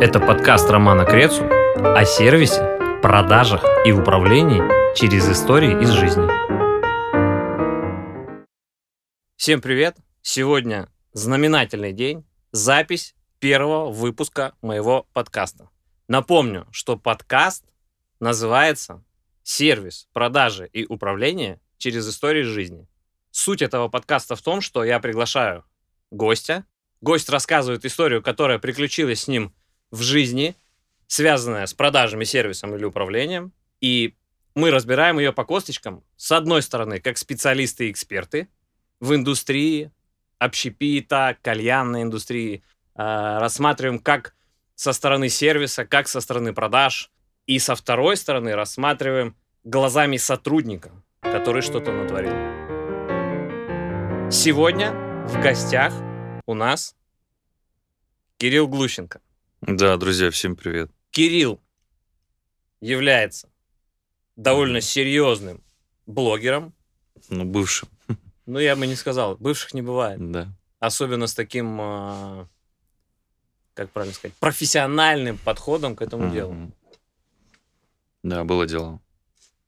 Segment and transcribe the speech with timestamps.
[0.00, 4.62] Это подкаст Романа Крецу о сервисе, продажах и управлении
[4.94, 6.24] через истории из жизни.
[9.34, 9.96] Всем привет!
[10.22, 15.68] Сегодня знаменательный день, запись первого выпуска моего подкаста.
[16.06, 17.64] Напомню, что подкаст
[18.20, 19.02] называется
[19.42, 22.86] «Сервис, продажи и управление через истории жизни».
[23.32, 25.64] Суть этого подкаста в том, что я приглашаю
[26.12, 26.66] гостя.
[27.00, 29.52] Гость рассказывает историю, которая приключилась с ним
[29.90, 30.56] в жизни,
[31.06, 33.52] связанная с продажами, сервисом или управлением.
[33.80, 34.14] И
[34.54, 36.02] мы разбираем ее по косточкам.
[36.16, 38.48] С одной стороны, как специалисты и эксперты
[39.00, 39.90] в индустрии,
[40.38, 42.62] общепита, кальянной индустрии.
[42.94, 44.34] Э, рассматриваем как
[44.74, 47.10] со стороны сервиса, как со стороны продаж.
[47.46, 49.34] И со второй стороны рассматриваем
[49.64, 52.32] глазами сотрудника, который что-то натворил.
[54.30, 54.92] Сегодня
[55.26, 55.94] в гостях
[56.46, 56.94] у нас
[58.36, 59.20] Кирилл Глущенко.
[59.60, 60.90] Да, друзья, всем привет.
[61.10, 61.60] Кирилл
[62.80, 63.48] является
[64.36, 65.62] довольно серьезным
[66.06, 66.74] блогером.
[67.28, 67.88] Ну, бывшим.
[68.46, 70.30] Ну, я бы не сказал, бывших не бывает.
[70.30, 70.48] Да.
[70.78, 72.48] Особенно с таким, а,
[73.74, 76.72] как правильно сказать, профессиональным подходом к этому делу.
[78.22, 79.02] Да, было дело.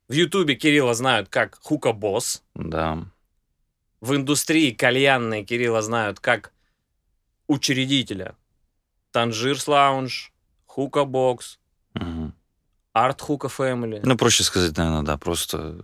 [0.07, 2.41] В Ютубе Кирилла знают как Хука Босс.
[2.55, 3.05] Да.
[3.99, 6.51] В индустрии кальянной Кирилла знают как
[7.45, 8.35] учредителя
[9.11, 10.31] Танжирс Лаунж,
[10.65, 11.59] Хука Бокс.
[12.93, 14.01] Арт Хука Фэмили.
[14.03, 15.81] Ну, проще сказать, наверное, да, просто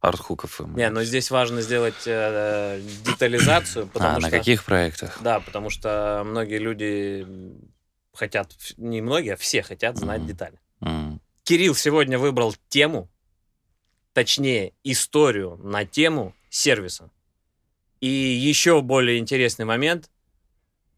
[0.00, 0.60] артхуков.
[0.76, 4.30] Не, но здесь важно сделать э, детализацию, потому А, что...
[4.30, 5.18] на каких проектах?
[5.22, 7.26] Да, потому что многие люди
[8.12, 10.28] хотят, не многие, а все хотят знать Мгм.
[10.28, 10.60] детали.
[10.82, 11.20] М.
[11.42, 13.08] Кирилл сегодня выбрал тему,
[14.12, 17.10] точнее, историю на тему сервиса.
[18.00, 20.10] И еще более интересный момент,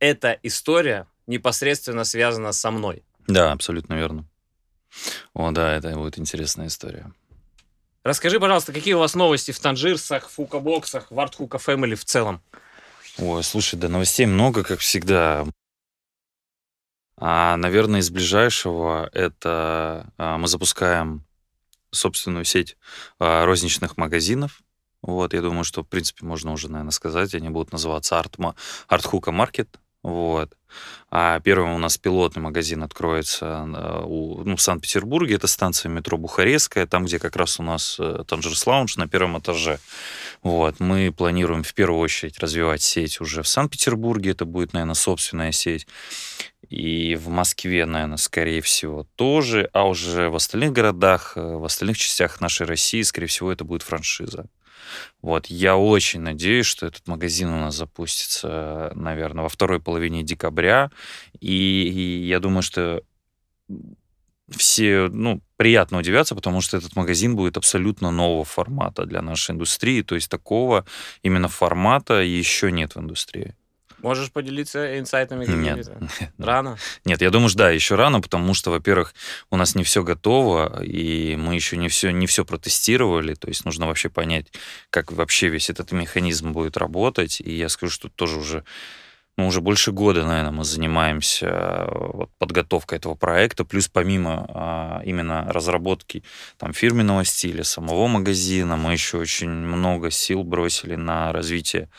[0.00, 3.05] эта история непосредственно связана со мной.
[3.27, 4.27] Да, абсолютно верно.
[5.34, 7.12] О, да, это будет интересная история.
[8.05, 12.41] Расскажи, пожалуйста, какие у вас новости в Танжирсах, Фукабоксах, в Артхука Фэмили в целом?
[13.19, 15.44] Ой, слушай, да новостей много, как всегда.
[17.19, 21.25] А, наверное, из ближайшего это а, мы запускаем
[21.91, 22.76] собственную сеть
[23.19, 24.60] а, розничных магазинов.
[25.03, 27.34] Вот, я думаю, что, в принципе, можно уже, наверное, сказать.
[27.34, 28.54] Они будут называться Артма,
[28.87, 29.81] Артхука Маркет.
[30.06, 30.56] Вот.
[31.11, 35.34] А первым у нас пилотный магазин откроется а, у, ну, в Санкт-Петербурге.
[35.34, 39.37] Это станция метро Бухарестская, там, где как раз у нас э, Танжерс Лаунж на первом
[39.41, 39.81] этаже.
[40.44, 40.78] Вот.
[40.78, 44.31] Мы планируем в первую очередь развивать сеть уже в Санкт-Петербурге.
[44.31, 45.89] Это будет, наверное, собственная сеть.
[46.69, 49.69] И в Москве, наверное, скорее всего, тоже.
[49.73, 53.83] А уже в остальных городах, э, в остальных частях нашей России, скорее всего, это будет
[53.83, 54.47] франшиза.
[55.22, 60.91] Вот, я очень надеюсь, что этот магазин у нас запустится, наверное, во второй половине декабря.
[61.41, 63.02] И, и я думаю, что
[64.50, 70.02] все, ну, приятно удивятся, потому что этот магазин будет абсолютно нового формата для нашей индустрии.
[70.02, 70.84] То есть такого
[71.22, 73.54] именно формата еще нет в индустрии.
[74.02, 75.46] Можешь поделиться инсайтами?
[75.48, 75.90] Нет.
[76.38, 76.78] Рано?
[77.04, 79.14] Нет, я думаю, что да, еще рано, потому что, во-первых,
[79.50, 83.64] у нас не все готово, и мы еще не все, не все протестировали, то есть
[83.64, 84.52] нужно вообще понять,
[84.90, 88.64] как вообще весь этот механизм будет работать, и я скажу, что тоже уже
[89.36, 95.02] ну, уже больше года, наверное, мы занимаемся э, вот, подготовкой этого проекта, плюс помимо а,
[95.04, 96.24] именно разработки
[96.56, 101.91] там, фирменного стиля, самого магазина, мы еще очень много сил бросили на развитие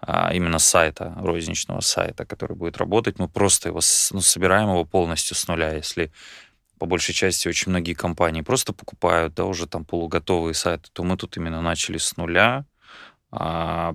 [0.00, 3.18] а, именно сайта, розничного сайта, который будет работать.
[3.18, 3.80] Мы просто его
[4.12, 6.12] ну, собираем его полностью с нуля, если
[6.78, 11.16] по большей части очень многие компании просто покупают, да, уже там полуготовые сайты, то мы
[11.16, 12.66] тут именно начали с нуля,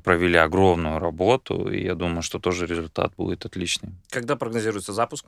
[0.03, 3.93] провели огромную работу, и я думаю, что тоже результат будет отличный.
[4.09, 5.25] Когда прогнозируется запуск?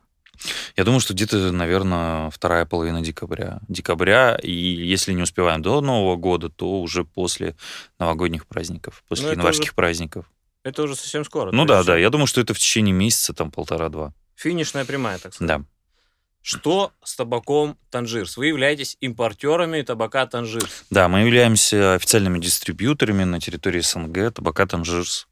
[0.75, 3.59] Я думаю, что где-то, наверное, вторая половина декабря.
[3.67, 7.55] Декабря, и если не успеваем до Нового года, то уже после
[7.99, 10.25] новогодних праздников, после Ну, это январских уже праздников.
[10.63, 11.51] Это уже совсем скоро.
[11.51, 14.13] Ну да, да, я думаю, что это в течение месяца, там, полтора-два.
[14.35, 15.59] Финишная прямая, так сказать.
[15.59, 15.65] Да.
[16.41, 18.37] Что с табаком Танжирс?
[18.37, 20.85] Вы являетесь импортерами табака Танжирс.
[20.89, 25.27] Да, мы являемся официальными дистрибьюторами на территории СНГ, табака Танжирс.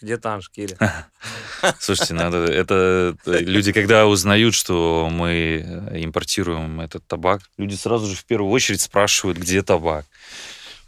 [0.00, 0.76] Где Танж, Кири?
[1.80, 8.06] Слушайте, надо, это э, люди, когда узнают, что мы э, импортируем этот табак, люди сразу
[8.06, 10.04] же в первую очередь спрашивают, где табак.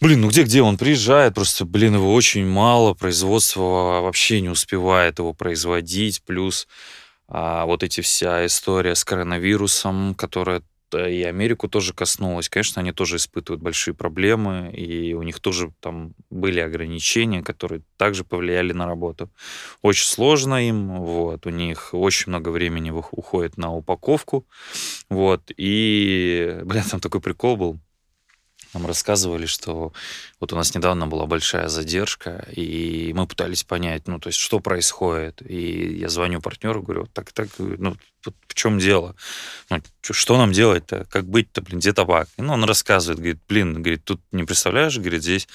[0.00, 5.32] Блин, ну где-где он приезжает, просто, блин, его очень мало, производство вообще не успевает его
[5.32, 6.68] производить, плюс
[7.28, 10.62] а, вот эти вся история с коронавирусом, которая
[10.94, 12.48] и Америку тоже коснулось.
[12.48, 18.24] Конечно, они тоже испытывают большие проблемы, и у них тоже там были ограничения, которые также
[18.24, 19.30] повлияли на работу.
[19.82, 24.46] Очень сложно им, вот, у них очень много времени уходит на упаковку,
[25.10, 27.78] вот, и, блин, там такой прикол был,
[28.78, 29.92] нам рассказывали, что
[30.40, 34.60] вот у нас недавно была большая задержка, и мы пытались понять, ну, то есть, что
[34.60, 35.42] происходит.
[35.44, 39.14] И я звоню партнеру, говорю, так, так, ну, в чем дело?
[39.70, 41.06] Ну, что нам делать-то?
[41.10, 42.28] Как быть-то, блин, где табак?
[42.36, 45.48] И, ну, он рассказывает, говорит, блин, говорит, тут не представляешь, говорит, здесь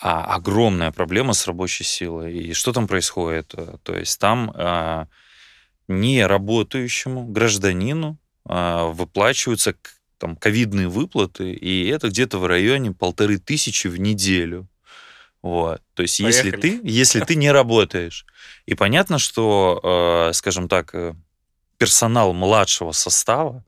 [0.00, 2.36] а, огромная проблема с рабочей силой.
[2.36, 3.54] И что там происходит?
[3.82, 5.06] То есть там а,
[5.86, 9.74] не работающему гражданину а, выплачиваются
[10.18, 14.68] там ковидные выплаты, и это где-то в районе полторы тысячи в неделю.
[15.42, 15.80] Вот.
[15.94, 16.46] То есть, Поехали.
[16.46, 18.26] если ты, если ты не работаешь.
[18.66, 21.14] И понятно, что, э, скажем так, э,
[21.78, 23.64] персонал младшего состава,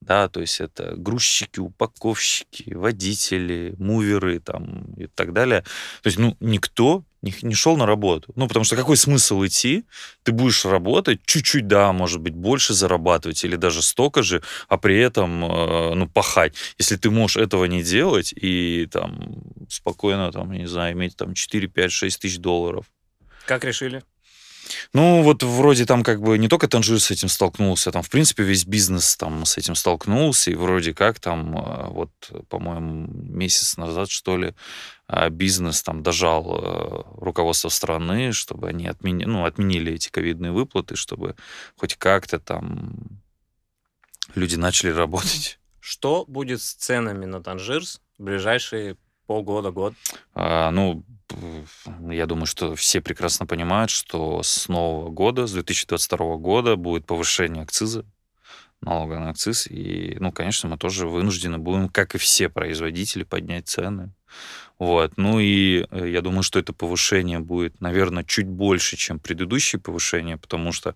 [0.00, 5.62] да, то есть это грузчики, упаковщики, водители, муверы там и так далее.
[6.02, 8.32] То есть, ну, никто не, не шел на работу.
[8.36, 9.84] Ну, потому что какой смысл идти?
[10.22, 14.98] Ты будешь работать, чуть-чуть, да, может быть, больше зарабатывать или даже столько же, а при
[14.98, 16.54] этом, э, ну, пахать.
[16.78, 21.68] Если ты можешь этого не делать и там спокойно, там, не знаю, иметь там 4,
[21.68, 22.86] 5, 6 тысяч долларов.
[23.46, 24.02] Как решили?
[24.92, 28.42] Ну, вот вроде там как бы не только Танжир с этим столкнулся, там, в принципе,
[28.42, 32.10] весь бизнес там с этим столкнулся, и вроде как там, э, вот,
[32.48, 34.54] по-моему, месяц назад, что ли,
[35.06, 40.96] а, бизнес там дожал э, руководство страны, чтобы они отмени, ну, отменили эти ковидные выплаты,
[40.96, 41.34] чтобы
[41.76, 42.94] хоть как-то там
[44.34, 45.58] люди начали работать.
[45.80, 49.94] Что будет с ценами на Танжирс в ближайшие полгода, год?
[50.34, 51.04] А, ну,
[52.10, 57.62] я думаю, что все прекрасно понимают, что с нового года, с 2022 года будет повышение
[57.62, 58.04] акциза,
[58.80, 59.66] налога на акциз.
[59.66, 64.12] И, ну, конечно, мы тоже вынуждены будем, как и все производители, поднять цены.
[64.78, 65.14] Вот.
[65.16, 70.36] Ну и э, я думаю, что это повышение будет, наверное, чуть больше, чем предыдущее повышение,
[70.36, 70.94] потому что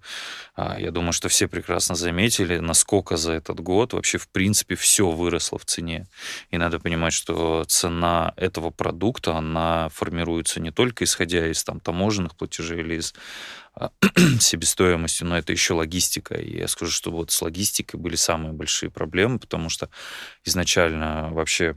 [0.55, 5.11] а, я думаю, что все прекрасно заметили, насколько за этот год вообще в принципе все
[5.11, 6.07] выросло в цене.
[6.51, 12.37] И надо понимать, что цена этого продукта, она формируется не только исходя из там таможенных
[12.37, 13.15] платежей или из
[13.75, 13.91] а,
[14.41, 16.35] себестоимости, но это еще логистика.
[16.35, 19.89] И я скажу, что вот с логистикой были самые большие проблемы, потому что
[20.45, 21.77] изначально вообще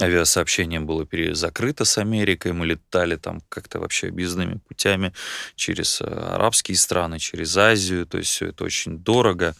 [0.00, 5.12] авиасообщение было закрыто с Америкой, мы летали там как-то вообще объездными путями
[5.56, 9.54] через э, арабские страны, через Азию, то есть все это очень дорого.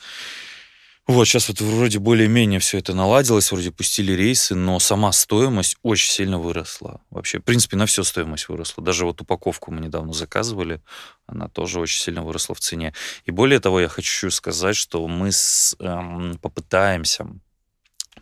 [1.09, 6.11] Вот, сейчас вот вроде более-менее все это наладилось, вроде пустили рейсы, но сама стоимость очень
[6.11, 7.01] сильно выросла.
[7.09, 8.85] Вообще, в принципе, на всю стоимость выросла.
[8.85, 10.83] Даже вот упаковку мы недавно заказывали,
[11.27, 12.93] она тоже очень сильно выросла в цене.
[13.25, 17.27] И более того, я хочу сказать, что мы с, эм, попытаемся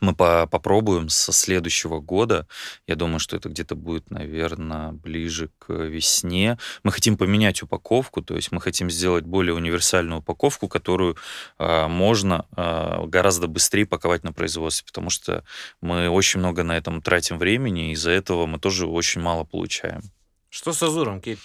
[0.00, 2.46] мы по попробуем со следующего года.
[2.86, 6.58] Я думаю, что это где-то будет, наверное, ближе к весне.
[6.82, 11.16] Мы хотим поменять упаковку, то есть мы хотим сделать более универсальную упаковку, которую
[11.58, 15.44] э, можно э, гораздо быстрее паковать на производстве, потому что
[15.80, 20.02] мы очень много на этом тратим времени, и из-за этого мы тоже очень мало получаем.
[20.48, 21.38] Что с Азуром, Кейт?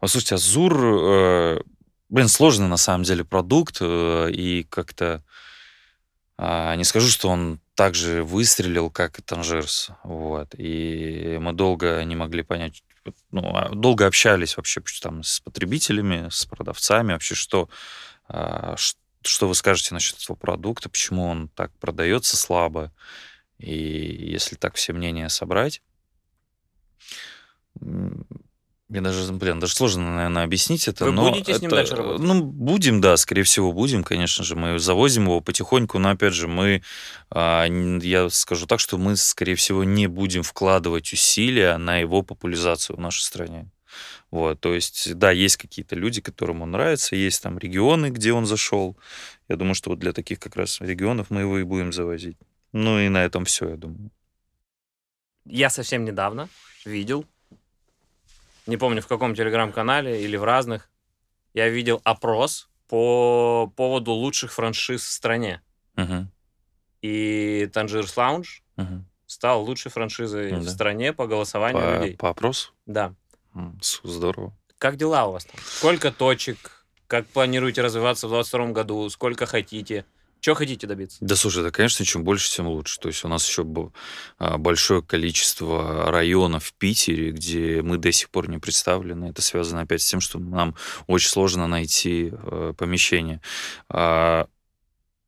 [0.00, 1.60] Слушайте, Азур, э,
[2.08, 5.22] блин, сложный на самом деле продукт, э, и как-то
[6.42, 9.90] а, не скажу, что он так же выстрелил, как и Танжерс.
[10.04, 10.54] Вот.
[10.56, 12.82] И мы долго не могли понять,
[13.30, 17.68] ну, а, долго общались вообще там с потребителями, с продавцами, вообще что,
[18.26, 18.74] а,
[19.20, 22.90] что вы скажете насчет этого продукта, почему он так продается слабо.
[23.58, 25.82] И если так все мнения собрать,
[28.90, 31.04] мне даже, блин, даже сложно, наверное, объяснить это.
[31.04, 32.26] Вы но будете это, с ним дальше работать?
[32.26, 34.56] Ну, будем, да, скорее всего, будем, конечно же.
[34.56, 36.82] Мы завозим его потихоньку, но, опять же, мы,
[37.30, 42.96] а, я скажу так, что мы, скорее всего, не будем вкладывать усилия на его популяризацию
[42.96, 43.70] в нашей стране.
[44.32, 48.44] Вот, то есть, да, есть какие-то люди, которым он нравится, есть там регионы, где он
[48.44, 48.96] зашел.
[49.48, 52.36] Я думаю, что вот для таких как раз регионов мы его и будем завозить.
[52.72, 54.10] Ну и на этом все, я думаю.
[55.44, 56.48] Я совсем недавно
[56.84, 57.24] видел
[58.66, 60.90] не помню в каком телеграм-канале или в разных,
[61.54, 65.62] я видел опрос по поводу лучших франшиз в стране.
[65.96, 66.24] Uh-huh.
[67.02, 69.02] И Tangiers Lounge uh-huh.
[69.26, 70.60] стал лучшей франшизой uh-huh.
[70.60, 72.16] в стране по голосованию по, людей.
[72.16, 72.72] По опросу?
[72.86, 73.14] Да.
[74.02, 74.52] Здорово.
[74.78, 75.60] Как дела у вас там?
[75.64, 76.86] Сколько точек?
[77.06, 79.08] Как планируете развиваться в 2022 году?
[79.10, 80.04] Сколько хотите?
[80.40, 81.18] Чего хотите добиться?
[81.20, 82.98] Да слушай, это, конечно, чем больше, тем лучше.
[82.98, 83.64] То есть у нас еще
[84.38, 89.26] а, большое количество районов в Питере, где мы до сих пор не представлены.
[89.26, 90.74] Это связано опять с тем, что нам
[91.06, 93.40] очень сложно найти э, помещение.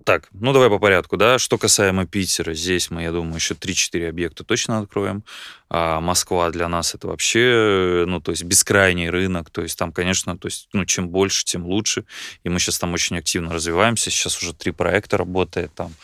[0.04, 1.38] Так, ну давай по порядку, да.
[1.38, 5.22] Что касаемо Питера, здесь мы, я думаю, еще 3-4 объекта точно откроем.
[5.68, 9.50] А Москва для нас это вообще, ну, то есть бескрайний рынок.
[9.50, 12.04] То есть там, конечно, то есть, ну, чем больше, тем лучше.
[12.42, 14.10] И мы сейчас там очень активно развиваемся.
[14.10, 15.94] Сейчас уже три проекта работает там.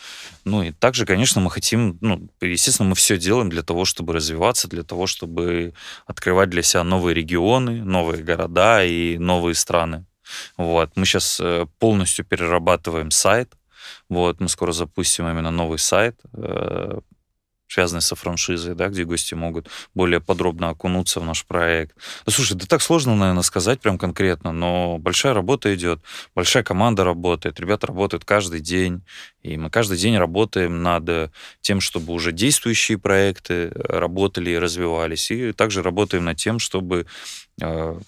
[0.45, 4.67] Ну и также, конечно, мы хотим, ну, естественно, мы все делаем для того, чтобы развиваться,
[4.67, 5.73] для того, чтобы
[6.05, 10.05] открывать для себя новые регионы, новые города и новые страны.
[10.57, 10.91] Вот.
[10.95, 13.53] Мы сейчас э, полностью перерабатываем сайт,
[14.09, 16.99] вот, мы скоро запустим именно новый сайт, э,
[17.69, 21.95] связанный со франшизой, да, где гости могут более подробно окунуться в наш проект.
[22.25, 26.01] Да, слушай, да так сложно, наверное, сказать прям конкретно, но большая работа идет,
[26.35, 29.03] большая команда работает, ребята работают каждый день,
[29.43, 31.31] и мы каждый день работаем над
[31.61, 37.05] тем, чтобы уже действующие проекты работали и развивались, и также работаем над тем, чтобы
[37.61, 37.99] э,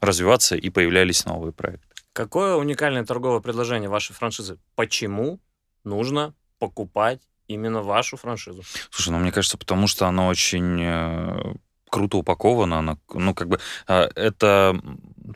[0.00, 1.89] развиваться и появлялись новые проекты.
[2.12, 4.58] Какое уникальное торговое предложение вашей франшизы?
[4.74, 5.40] Почему
[5.84, 8.62] нужно покупать именно вашу франшизу?
[8.90, 11.54] Слушай, ну мне кажется, потому что она очень э,
[11.88, 14.80] круто упакована, она, ну как бы э, это,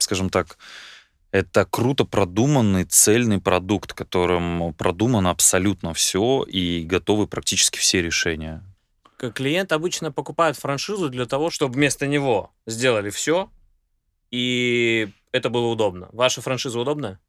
[0.01, 0.59] скажем так,
[1.31, 8.63] это круто продуманный цельный продукт, которым продумано абсолютно все и готовы практически все решения.
[9.35, 13.51] Клиент обычно покупает франшизу для того, чтобы вместо него сделали все,
[14.31, 16.09] и это было удобно.
[16.13, 17.21] Ваша франшиза удобная?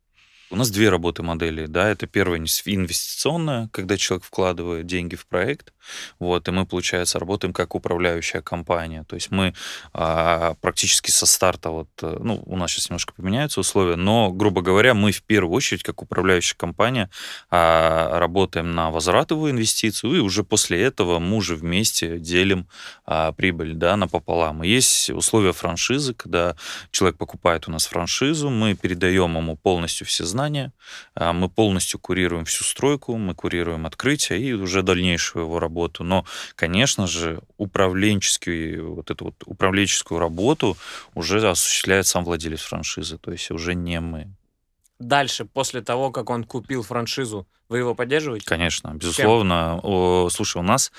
[0.55, 5.73] У нас две работы модели, да, это первая инвестиционная, когда человек вкладывает деньги в проект,
[6.17, 9.53] вот, и мы, получается, работаем как управляющая компания, то есть мы
[9.91, 14.61] а, практически со старта, вот, э, ну, у нас сейчас немножко поменяются условия, но, грубо
[14.61, 17.09] говоря, мы в первую очередь, как управляющая компания,
[17.51, 22.69] а, работаем на возвратовую инвестицию, и уже после этого мы уже вместе делим
[23.05, 24.63] а, прибыль, да, напополам.
[24.63, 26.55] И есть условия франшизы, когда
[26.91, 30.44] человек покупает у нас франшизу, мы передаем ему полностью все знания.
[31.15, 36.03] А, мы полностью курируем всю стройку, мы курируем открытие и уже дальнейшую его работу.
[36.03, 36.25] Но,
[36.55, 40.77] конечно же, управленческую, вот эту вот управленческую работу
[41.13, 44.27] уже осуществляет сам владелец франшизы, то есть уже не мы.
[44.99, 48.45] Дальше, после того, как он купил франшизу, вы его поддерживаете?
[48.45, 49.79] Конечно, безусловно.
[49.83, 50.91] О, слушай, у нас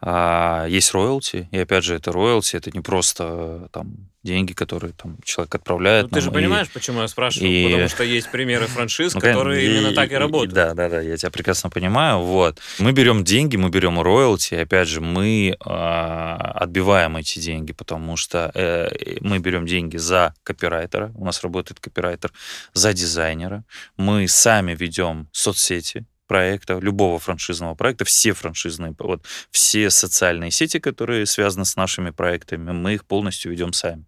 [0.00, 5.16] а, есть роялти, и опять же, это роялти, это не просто там деньги, которые там
[5.24, 6.04] человек отправляет.
[6.04, 6.32] Ну, ты же и...
[6.32, 7.64] понимаешь, почему я спрашиваю, и...
[7.64, 9.70] потому что есть примеры франшиз, ну, которые и...
[9.70, 10.54] именно так и работают.
[10.54, 12.20] Да, да, да, я тебя прекрасно понимаю.
[12.20, 12.60] Вот.
[12.78, 18.50] Мы берем деньги, мы берем роялти, опять же, мы э, отбиваем эти деньги, потому что
[18.54, 22.32] э, мы берем деньги за копирайтера, у нас работает копирайтер,
[22.74, 23.64] за дизайнера,
[23.96, 31.26] мы сами ведем соцсети, проекта, любого франшизного проекта, все франшизные, вот все социальные сети, которые
[31.26, 34.06] связаны с нашими проектами, мы их полностью ведем сами.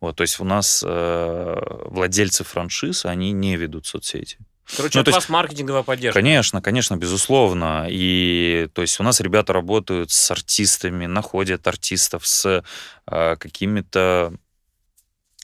[0.00, 1.56] Вот, то есть у нас э,
[1.90, 4.38] владельцы франшиз, они не ведут соцсети.
[4.76, 6.18] Короче, ну, от вас есть, маркетинговая поддержка.
[6.18, 7.86] Конечно, конечно, безусловно.
[7.90, 12.64] И то есть у нас ребята работают с артистами, находят артистов с
[13.06, 14.32] э, какими-то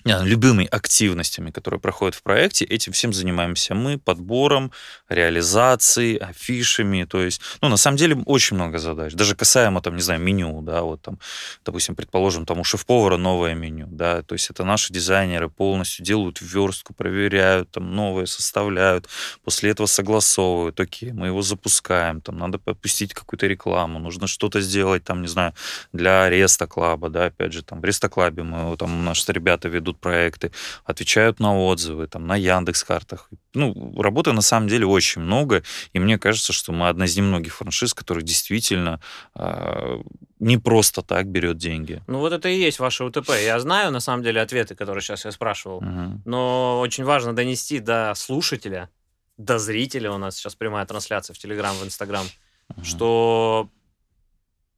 [0.05, 4.71] любыми активностями, которые проходят в проекте, этим всем занимаемся мы, подбором,
[5.09, 10.03] реализацией, афишами, то есть, ну, на самом деле, очень много задач, даже касаемо, там, не
[10.03, 11.19] знаю, меню, да, вот там,
[11.65, 16.41] допустим, предположим, там у шеф-повара новое меню, да, то есть это наши дизайнеры полностью делают
[16.41, 19.09] верстку, проверяют, там, новые составляют,
[19.43, 25.05] после этого согласовывают, окей, мы его запускаем, там, надо попустить какую-то рекламу, нужно что-то сделать,
[25.05, 25.55] там, не знаю,
[25.93, 29.94] для Реста Клаба, да, опять же, там, в Реста Клабе мы, там, наши ребята ведут
[29.95, 30.51] ведут проекты,
[30.85, 33.31] отвечают на отзывы, там, на Яндекс картах.
[33.55, 37.55] Ну, работы на самом деле очень много, и мне кажется, что мы одна из немногих
[37.55, 39.01] франшиз, которых действительно
[39.35, 40.03] э,
[40.41, 42.03] не просто так берет деньги.
[42.07, 43.31] Ну, вот это и есть ваше УТП.
[43.45, 46.21] Я знаю, на самом деле, ответы, которые сейчас я спрашивал, угу.
[46.25, 48.89] но очень важно донести до слушателя,
[49.37, 52.27] до зрителя, у нас сейчас прямая трансляция в Телеграм, в Инстаграм,
[52.69, 52.85] угу.
[52.85, 53.69] что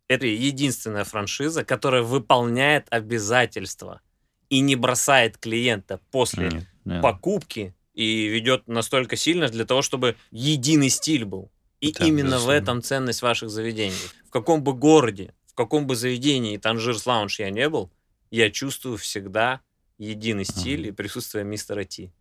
[0.08, 4.00] это единственная франшиза, которая выполняет обязательства
[4.50, 7.02] и не бросает клиента после нет, нет.
[7.02, 11.50] покупки и ведет настолько сильно для того, чтобы единый стиль был.
[11.80, 12.46] И да, именно безусловно.
[12.46, 13.94] в этом ценность ваших заведений.
[14.26, 17.90] В каком бы городе, в каком бы заведении Танжирс Лаунж я не был,
[18.30, 19.60] я чувствую всегда
[19.98, 20.88] единый стиль uh-huh.
[20.88, 22.12] и присутствие мистера Ти.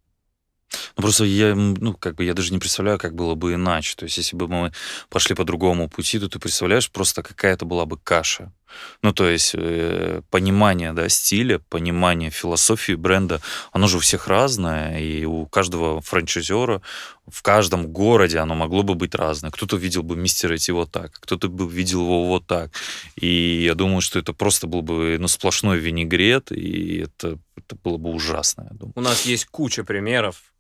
[0.98, 3.96] Ну, просто я, ну, как бы я даже не представляю, как было бы иначе.
[3.98, 4.72] То есть, если бы мы
[5.10, 8.54] пошли по другому пути, то ты представляешь, просто какая-то была бы каша.
[9.02, 15.00] Ну, то есть, э, понимание, да, стиля, понимание философии бренда, оно же у всех разное,
[15.00, 16.82] и у каждого франчайзера
[17.28, 19.52] в каждом городе оно могло бы быть разное.
[19.52, 22.72] Кто-то видел бы мистера идти вот так, кто-то бы видел его вот так.
[23.16, 27.98] И я думаю, что это просто был бы ну, сплошной винегрет, и это, это было
[27.98, 28.94] бы ужасно, я думаю.
[28.96, 30.55] У нас есть куча примеров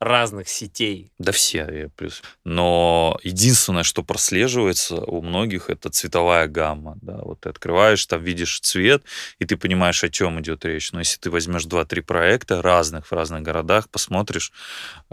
[0.00, 1.12] разных сетей.
[1.18, 2.22] Да все, плюс.
[2.42, 6.98] Но единственное, что прослеживается у многих, это цветовая гамма.
[7.02, 7.18] Да?
[7.22, 9.04] Вот ты открываешь, там видишь цвет,
[9.38, 10.92] и ты понимаешь, о чем идет речь.
[10.92, 14.52] Но если ты возьмешь два-три проекта разных в разных городах, посмотришь,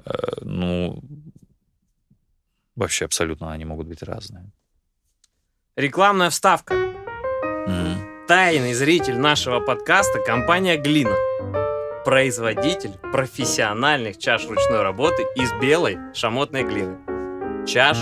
[0.05, 1.03] э, ну,
[2.75, 4.49] вообще абсолютно они могут быть разные.
[5.75, 6.75] Рекламная вставка.
[7.67, 8.25] Мгм.
[8.27, 11.66] Тайный зритель нашего подкаста– компания «Глина».
[12.07, 16.97] Производитель профессиональных чаш ручной работы из белой шамотной глины.
[17.67, 17.97] Чаш,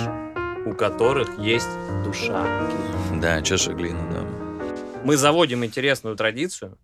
[0.68, 1.68] у которых есть
[2.04, 2.70] душа.
[3.20, 4.22] Да, чаша глины, да.
[5.04, 6.78] Мы заводим интересную традицию.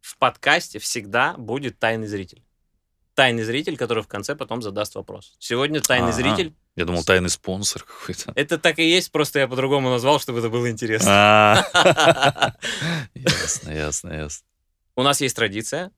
[0.00, 2.42] В подкасте всегда будет тайный зритель.
[3.14, 5.36] Тайный зритель, который в конце потом задаст вопрос.
[5.38, 6.16] Сегодня тайный Ага.
[6.16, 6.56] зритель.
[6.74, 8.32] Я думал, тайный спонсор какой-то.
[8.34, 11.08] Это так и есть, просто я по-другому назвал, чтобы это было интересно.
[11.08, 12.54] А.
[13.14, 14.44] Ясно, ясно, ясно.
[14.96, 15.92] У нас есть традиция.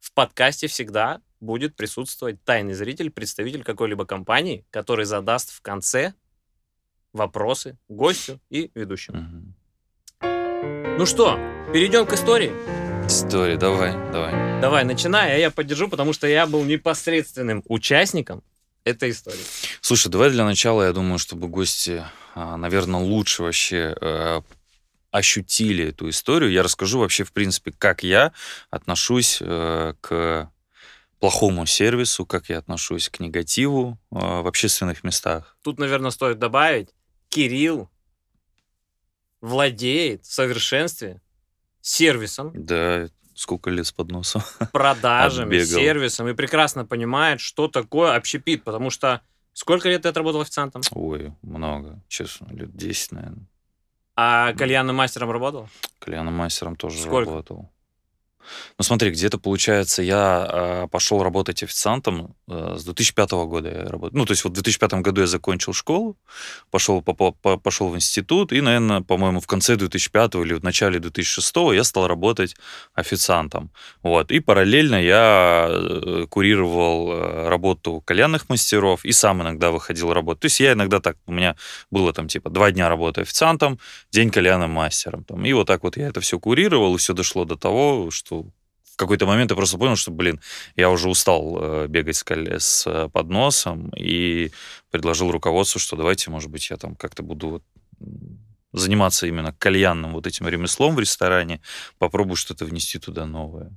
[0.00, 6.14] В подкасте всегда будет присутствовать тайный зритель, представитель какой-либо компании, который задаст в конце
[7.12, 9.18] вопросы гостю и ведущему.
[9.18, 9.54] Мгм.
[10.98, 11.38] Ну что,
[11.72, 12.52] перейдем к истории.
[13.06, 14.60] История, давай, давай.
[14.60, 18.42] Давай, начинай, а я поддержу, потому что я был непосредственным участником
[18.84, 19.38] этой истории.
[19.80, 24.42] Слушай, давай для начала, я думаю, чтобы гости, наверное, лучше вообще э,
[25.10, 26.50] ощутили эту историю.
[26.50, 28.32] Я расскажу вообще, в принципе, как я
[28.70, 30.50] отношусь э, к
[31.18, 35.56] плохому сервису, как я отношусь к негативу э, в общественных местах.
[35.62, 36.90] Тут, наверное, стоит добавить,
[37.28, 37.90] Кирилл
[39.40, 41.20] владеет в совершенстве
[41.80, 44.42] сервисом, Да, сколько лет с под носом.
[44.72, 45.80] продажами, Отбегал.
[45.80, 49.22] сервисом и прекрасно понимает, что такое общепит, потому что
[49.52, 50.82] сколько лет ты отработал официантом?
[50.90, 53.46] Ой, много, честно, лет 10, наверное.
[54.20, 55.68] А кальянным мастером работал?
[56.00, 57.30] Кальяном мастером тоже Сколько?
[57.30, 57.68] работал.
[58.78, 63.68] Ну смотри, где-то получается, я э, пошел работать официантом э, с 2005 года.
[63.68, 64.18] Я работаю.
[64.18, 66.16] Ну, то есть вот в 2005 году я закончил школу,
[66.70, 70.98] пошел, попо- по- пошел в институт, и, наверное, по-моему, в конце 2005 или в начале
[70.98, 72.56] 2006 я стал работать
[72.94, 73.70] официантом.
[74.02, 74.30] Вот.
[74.30, 80.40] И параллельно я э, курировал э, работу кальянных мастеров и сам иногда выходил работать.
[80.40, 81.56] То есть я иногда так, у меня
[81.90, 83.78] было там типа два дня работы официантом,
[84.10, 85.24] день кальянным мастером.
[85.24, 85.44] Там.
[85.44, 88.96] И вот так вот я это все курировал, и все дошло до того, что в
[88.96, 90.40] какой-то момент я просто понял, что, блин,
[90.76, 94.50] я уже устал э, бегать с, с э, подносом, и
[94.90, 97.62] предложил руководству, что давайте, может быть, я там как-то буду
[98.72, 101.60] заниматься именно кальянным вот этим ремеслом в ресторане,
[101.98, 103.70] попробую что-то внести туда новое.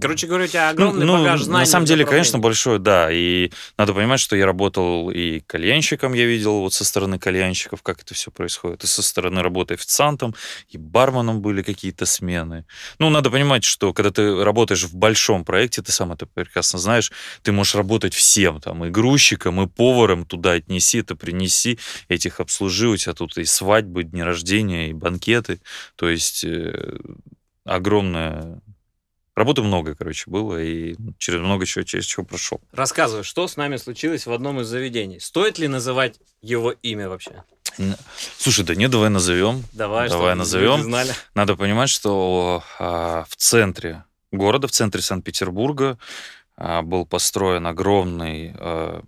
[0.00, 1.60] Короче говоря, у тебя Ну, огромный ну, багаж знаний.
[1.60, 3.10] на самом деле, конечно, большой, да.
[3.10, 8.02] И надо понимать, что я работал и кальянщиком, я видел вот со стороны кальянщиков, как
[8.02, 10.34] это все происходит, и со стороны работы официантом,
[10.68, 12.64] и барменом были какие-то смены.
[12.98, 17.12] Ну, надо понимать, что когда ты работаешь в большом проекте, ты сам это прекрасно знаешь,
[17.42, 21.78] ты можешь работать всем, там, и грузчиком, и поваром туда отнеси, это принеси,
[22.08, 25.60] этих обслужи, у тебя тут и свадьбы, дни рождения, и банкеты.
[25.96, 26.98] То есть э,
[27.64, 28.60] огромная...
[29.36, 32.58] Работы много, короче, было, и через много чего, через чего прошел.
[32.72, 35.20] Рассказывай, что с нами случилось в одном из заведений.
[35.20, 37.44] Стоит ли называть его имя вообще?
[38.38, 39.62] Слушай, да не, давай назовем.
[39.74, 40.82] Давай, Давай назовем.
[40.82, 41.12] знали.
[41.34, 45.98] Надо понимать, что а, в центре города, в центре Санкт-Петербурга
[46.56, 49.02] а, был построен огромный а,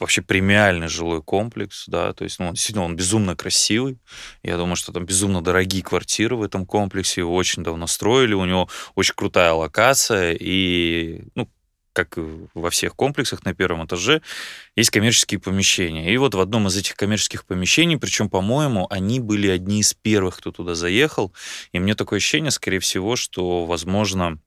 [0.00, 3.98] вообще премиальный жилой комплекс, да, то есть, ну, он действительно, он безумно красивый.
[4.42, 8.44] Я думаю, что там безумно дорогие квартиры в этом комплексе, его очень давно строили, у
[8.44, 11.48] него очень крутая локация, и, ну,
[11.92, 12.16] как
[12.54, 14.22] во всех комплексах на первом этаже,
[14.76, 16.12] есть коммерческие помещения.
[16.12, 20.38] И вот в одном из этих коммерческих помещений, причем, по-моему, они были одни из первых,
[20.38, 21.32] кто туда заехал.
[21.72, 24.38] И мне такое ощущение, скорее всего, что, возможно,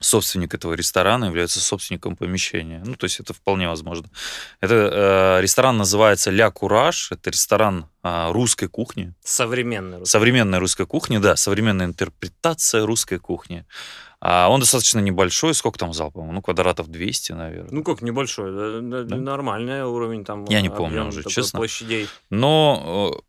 [0.00, 2.82] собственник этого ресторана является собственником помещения.
[2.84, 4.08] Ну, то есть это вполне возможно.
[4.60, 4.74] Это
[5.38, 7.10] э, ресторан называется «Ля Кураж».
[7.10, 9.14] Это ресторан а, русской кухни.
[9.24, 9.98] Современный.
[9.98, 10.10] русский.
[10.10, 13.66] Современная русская кухня, да, современная интерпретация русской кухни.
[14.20, 17.70] А он достаточно небольшой, сколько там зал, по-моему, ну, квадратов 200, наверное.
[17.72, 20.44] Ну как, небольшой, да, да, нормальный уровень там.
[20.44, 21.58] Я не помню уже, честно.
[21.58, 22.08] Площадей.
[22.30, 23.20] Но э,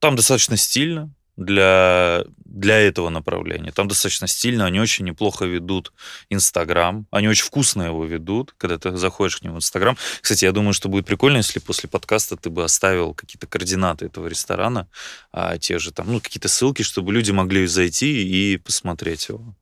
[0.00, 3.72] там достаточно стильно для, для этого направления.
[3.72, 5.92] Там достаточно стильно, они очень неплохо ведут
[6.30, 9.96] Инстаграм, они очень вкусно его ведут, когда ты заходишь к ним в Инстаграм.
[10.20, 14.26] Кстати, я думаю, что будет прикольно, если после подкаста ты бы оставил какие-то координаты этого
[14.28, 14.88] ресторана,
[15.32, 19.54] а, те же там, ну, какие-то ссылки, чтобы люди могли зайти и посмотреть его.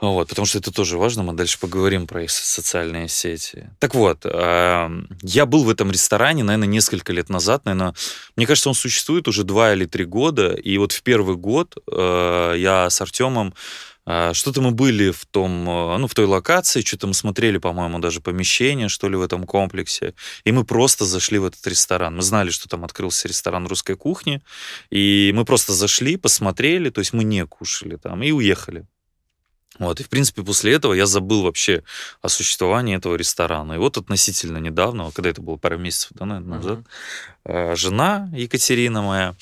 [0.00, 3.68] Вот, потому что это тоже важно, мы дальше поговорим про их со- социальные сети.
[3.78, 7.94] Так вот, эм, я был в этом ресторане, наверное, несколько лет назад, наверное,
[8.34, 12.54] мне кажется, он существует уже два или три года, и вот в первый год э,
[12.56, 13.52] я с Артемом
[14.06, 17.98] А, Что-то мы были в том, э, ну, в той локации, что-то мы смотрели, по-моему,
[17.98, 20.14] даже помещение, что ли, в этом комплексе.
[20.44, 22.16] И мы просто зашли в этот ресторан.
[22.16, 24.40] Мы знали, что там открылся ресторан русской кухни.
[24.90, 28.86] И мы просто зашли, посмотрели, то есть мы не кушали там и уехали.
[29.80, 31.82] Вот, и, в принципе, после этого я забыл вообще
[32.20, 33.72] о существовании этого ресторана.
[33.72, 36.78] И вот относительно недавно, когда это было пару месяцев да, наверное, назад,
[37.46, 39.34] э, жена Екатерина моя,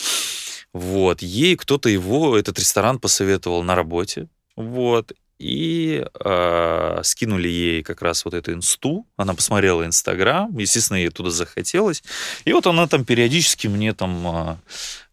[0.73, 8.03] вот, ей кто-то его, этот ресторан посоветовал на работе, вот, и э, скинули ей как
[8.03, 12.05] раз вот эту инсту, она посмотрела Инстаграм, естественно, ей туда захотелось,
[12.45, 14.57] и вот она там периодически мне там э,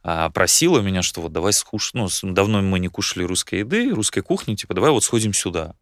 [0.07, 4.21] а, просила меня, что вот давай скушать, ну, давно мы не кушали русской еды, русской
[4.21, 5.73] кухни, типа давай вот сходим сюда.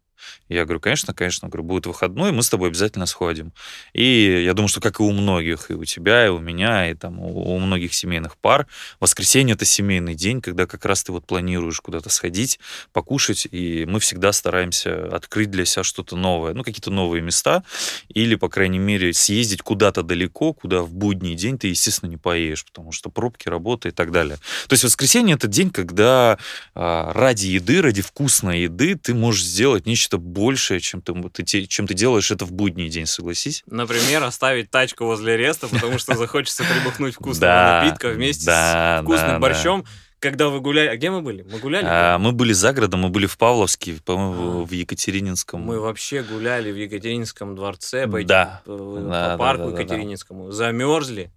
[0.48, 3.52] Я говорю, конечно, конечно, говорю, будет выходной, мы с тобой обязательно сходим.
[3.92, 6.94] И я думаю, что как и у многих, и у тебя, и у меня, и
[6.94, 8.66] там у многих семейных пар,
[9.00, 12.58] воскресенье это семейный день, когда как раз ты вот планируешь куда-то сходить,
[12.92, 17.62] покушать, и мы всегда стараемся открыть для себя что-то новое, ну, какие-то новые места,
[18.08, 22.64] или, по крайней мере, съездить куда-то далеко, куда в будний день ты, естественно, не поедешь,
[22.64, 24.36] потому что пробки, работа и так далее.
[24.68, 26.38] То есть воскресенье это день, когда
[26.74, 31.86] а, ради еды, ради вкусной еды ты можешь сделать нечто большее, чем ты, ты чем
[31.86, 33.62] ты делаешь это в будний день, согласись?
[33.66, 39.02] Например, оставить тачку возле реста, потому что захочется прибухнуть вкусного Да, напитка вместе да, с
[39.02, 39.38] вкусным да, да.
[39.40, 39.84] борщом.
[40.20, 40.88] Когда вы гуляли...
[40.88, 41.42] А где мы были?
[41.42, 41.84] Мы гуляли?
[41.86, 44.64] А, мы были за городом, мы были в Павловске, по-моему, А.
[44.64, 45.60] в Екатерининском.
[45.60, 48.62] Мы вообще гуляли в Екатерининском дворце, по, Да.
[48.64, 49.82] по- по Да, да, парку да, да, да.
[49.82, 51.30] Екатерининскому, замерзли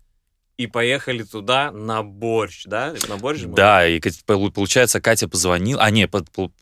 [0.57, 2.93] и поехали туда на борщ, да?
[3.07, 5.83] На борщ Да, и получается, Катя позвонила.
[5.83, 6.09] А, не,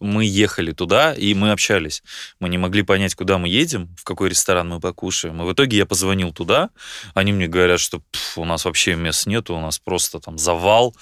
[0.01, 2.03] мы ехали туда, и мы общались.
[2.39, 5.41] Мы не могли понять, куда мы едем, в какой ресторан мы покушаем.
[5.41, 6.71] И в итоге я позвонил туда.
[7.13, 10.93] Они мне говорят, что «Пф, у нас вообще мест нету, у нас просто там завал.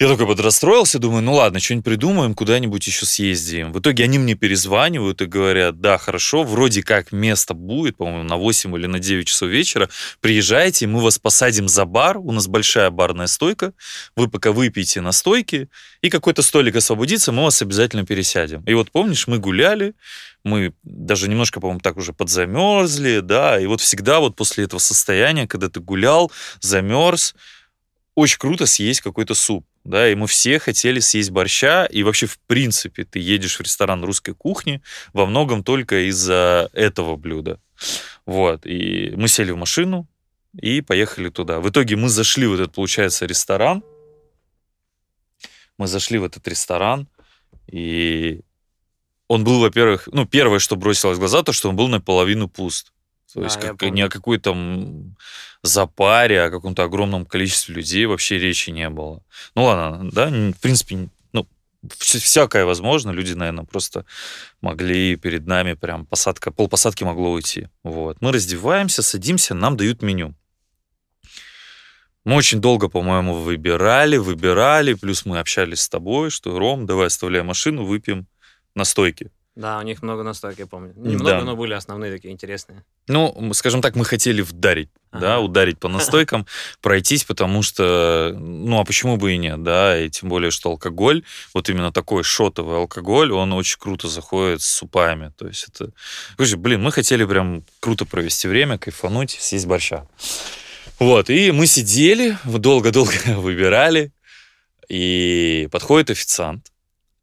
[0.00, 3.72] Я такой подрастроился, думаю, ну ладно, что-нибудь придумаем, куда-нибудь еще съездим.
[3.72, 8.36] В итоге они мне перезванивают и говорят, да, хорошо, вроде как место будет, по-моему, на
[8.36, 9.88] 8 или на 9 часов вечера.
[10.20, 13.72] Приезжайте, мы вас посадим за бар, у нас большая барная стойка,
[14.16, 15.68] вы пока выпьете на стойке,
[16.02, 18.64] и какой-то столик освободится, мы вас обязательно пересядем.
[18.64, 19.94] И вот помнишь, мы гуляли,
[20.42, 25.46] мы даже немножко, по-моему, так уже подзамерзли, да, и вот всегда вот после этого состояния,
[25.46, 27.36] когда ты гулял, замерз,
[28.16, 32.38] очень круто съесть какой-то суп, да, и мы все хотели съесть борща, и вообще, в
[32.38, 37.60] принципе, ты едешь в ресторан русской кухни во многом только из-за этого блюда.
[38.24, 40.08] Вот, и мы сели в машину
[40.58, 41.60] и поехали туда.
[41.60, 43.82] В итоге мы зашли в этот, получается, ресторан,
[45.76, 47.06] мы зашли в этот ресторан,
[47.66, 48.40] и
[49.28, 52.93] он был, во-первых, ну, первое, что бросилось в глаза, то, что он был наполовину пуст.
[53.34, 55.16] То есть как, ни о какой-то м,
[55.62, 59.22] запаре, о каком-то огромном количестве людей вообще речи не было.
[59.54, 61.46] Ну ладно, да, в принципе, ну,
[61.84, 63.10] вс- всякое возможно.
[63.10, 64.04] Люди, наверное, просто
[64.60, 67.68] могли перед нами прям посадка, полпосадки могло уйти.
[67.82, 68.18] Вот.
[68.20, 70.34] Мы раздеваемся, садимся, нам дают меню.
[72.24, 77.42] Мы очень долго, по-моему, выбирали, выбирали, плюс мы общались с тобой, что, Ром, давай оставляй
[77.42, 78.26] машину, выпьем
[78.74, 79.30] на стойке.
[79.56, 80.92] Да, у них много настойк, я помню.
[80.96, 81.44] Немного, Да.
[81.44, 82.82] но были основные такие интересные.
[83.06, 85.44] Ну, скажем так, мы хотели вдарить, да, Ага.
[85.44, 85.88] ударить по
[86.26, 86.44] настойкам,
[86.80, 91.22] пройтись, потому что, ну, а почему бы и нет, да, и тем более, что алкоголь,
[91.54, 95.92] вот именно такой шотовый алкоголь, он очень круто заходит с супами, то есть это...
[96.36, 100.08] Слушай, блин, мы хотели прям круто провести время, кайфануть, съесть борща.
[100.98, 104.10] Вот, и мы сидели, долго-долго выбирали,
[104.88, 106.72] и подходит официант,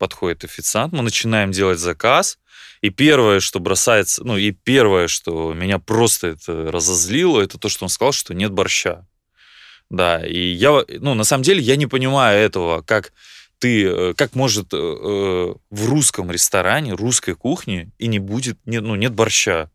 [0.01, 2.39] подходит официант, мы начинаем делать заказ,
[2.81, 7.85] и первое, что бросается, ну и первое, что меня просто это разозлило, это то, что
[7.85, 9.05] он сказал, что нет борща.
[9.91, 13.13] Да, и я, ну, на самом деле, я не понимаю этого, как
[13.59, 18.81] ты, э, как может э, э, в русском ресторане, русской кухне и не будет, нет,
[18.81, 19.69] ну, нет борща.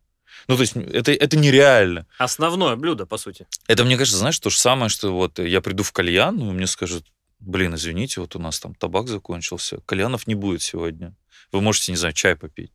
[0.49, 2.07] Ну, то есть это, это нереально.
[2.19, 3.47] Основное блюдо, по сути.
[3.69, 6.67] Это, мне кажется, знаешь, то же самое, что вот я приду в кальян, и мне
[6.67, 7.05] скажут,
[7.39, 11.15] блин, извините, вот у нас там табак закончился, кальянов не будет сегодня.
[11.53, 12.73] Вы можете, не знаю, чай попить.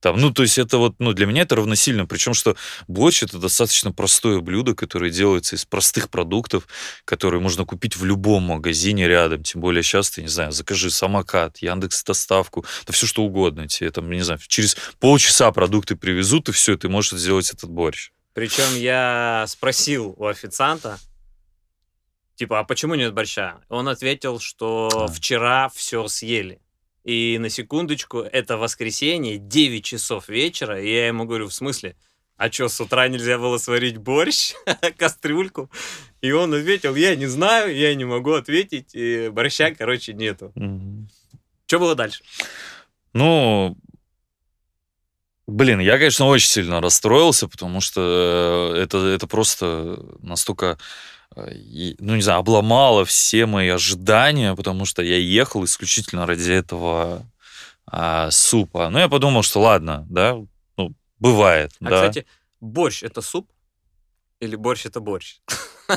[0.00, 2.06] Там, ну, то есть это вот, ну, для меня это равносильно.
[2.06, 2.56] Причем, что
[2.88, 6.66] борщ это достаточно простое блюдо, которое делается из простых продуктов,
[7.04, 9.42] которые можно купить в любом магазине рядом.
[9.42, 13.68] Тем более сейчас ты, не знаю, закажи самокат, Яндекс доставку, да все что угодно.
[13.68, 18.10] Тебе там, не знаю, через полчаса продукты привезут, и все, ты можешь сделать этот борщ.
[18.32, 20.98] Причем я спросил у официанта,
[22.40, 23.60] типа, а почему нет борща?
[23.68, 25.08] Он ответил, что А.
[25.08, 26.58] вчера все съели.
[27.04, 31.96] И на секундочку, это воскресенье, 9 часов вечера, и я ему говорю, в смысле?
[32.38, 34.54] А что, с утра нельзя было сварить борщ,
[34.96, 35.70] кастрюльку?
[36.22, 40.50] И он ответил, я не знаю, я не могу ответить, и борща, короче, нету.
[40.54, 41.10] Мгм.
[41.66, 42.22] Что было дальше?
[43.12, 43.76] Ну,
[45.46, 50.78] блин, я, конечно, очень сильно расстроился, потому что э, это, это просто настолько,
[51.36, 57.24] ну, не знаю, обломало все мои ожидания, потому что я ехал исключительно ради этого
[57.86, 58.90] а, супа.
[58.90, 60.36] Ну, я подумал, что ладно, да,
[60.76, 61.96] ну, бывает, А, да.
[61.96, 62.26] кстати,
[62.60, 63.50] борщ это суп?
[64.40, 65.40] Или борщ это борщ?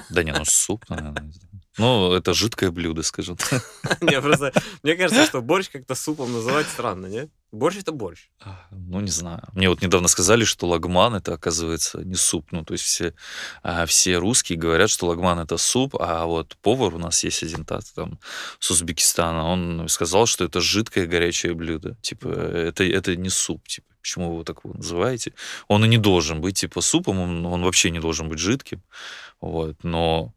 [0.09, 1.31] Да не, ну суп, наверное.
[1.77, 3.63] Ну, это жидкое блюдо, скажем так.
[4.01, 7.29] Не, просто мне кажется, что борщ как-то супом называть странно, не?
[7.51, 8.29] Борщ это борщ.
[8.71, 9.43] Ну, не знаю.
[9.53, 12.47] Мне вот недавно сказали, что лагман это, оказывается, не суп.
[12.51, 13.13] Ну, то есть все,
[13.61, 17.63] а, все русские говорят, что лагман это суп, а вот повар у нас есть один
[17.63, 18.19] тат, там,
[18.59, 21.95] с Узбекистана, он сказал, что это жидкое горячее блюдо.
[22.01, 23.87] Типа, это, это не суп, типа.
[24.01, 25.33] Почему вы его так называете?
[25.67, 28.83] Он и не должен быть, типа, супом, он, он вообще не должен быть жидким.
[29.39, 30.33] Вот, но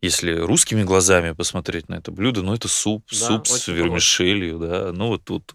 [0.00, 4.92] если русскими глазами посмотреть на это блюдо, ну, это суп, Да, суп с вермишелью, да.
[4.92, 5.54] Ну, вот тут,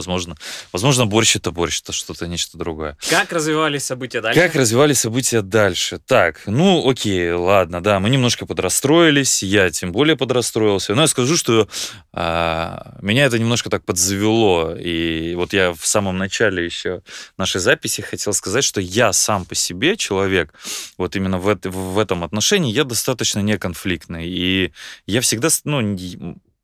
[0.00, 0.34] возможно,
[0.72, 2.96] возможно, борщ это борщ, это что-то нечто другое.
[3.10, 4.40] Как развивались события дальше?
[4.40, 6.00] Как развивались события дальше?
[6.06, 10.94] Так, ну, окей, ладно, да, мы немножко подрастроились, я тем более подрастроился.
[10.94, 11.68] Но я скажу, что
[12.12, 14.74] а, меня это немножко так подзавело.
[14.78, 17.02] И вот я в самом начале еще
[17.36, 20.54] нашей записи хотел сказать, что я сам по себе человек,
[20.96, 24.26] вот именно в, эт- в этом отношении, я достаточно неконфликтный.
[24.26, 24.72] И
[25.06, 25.96] я всегда, ну,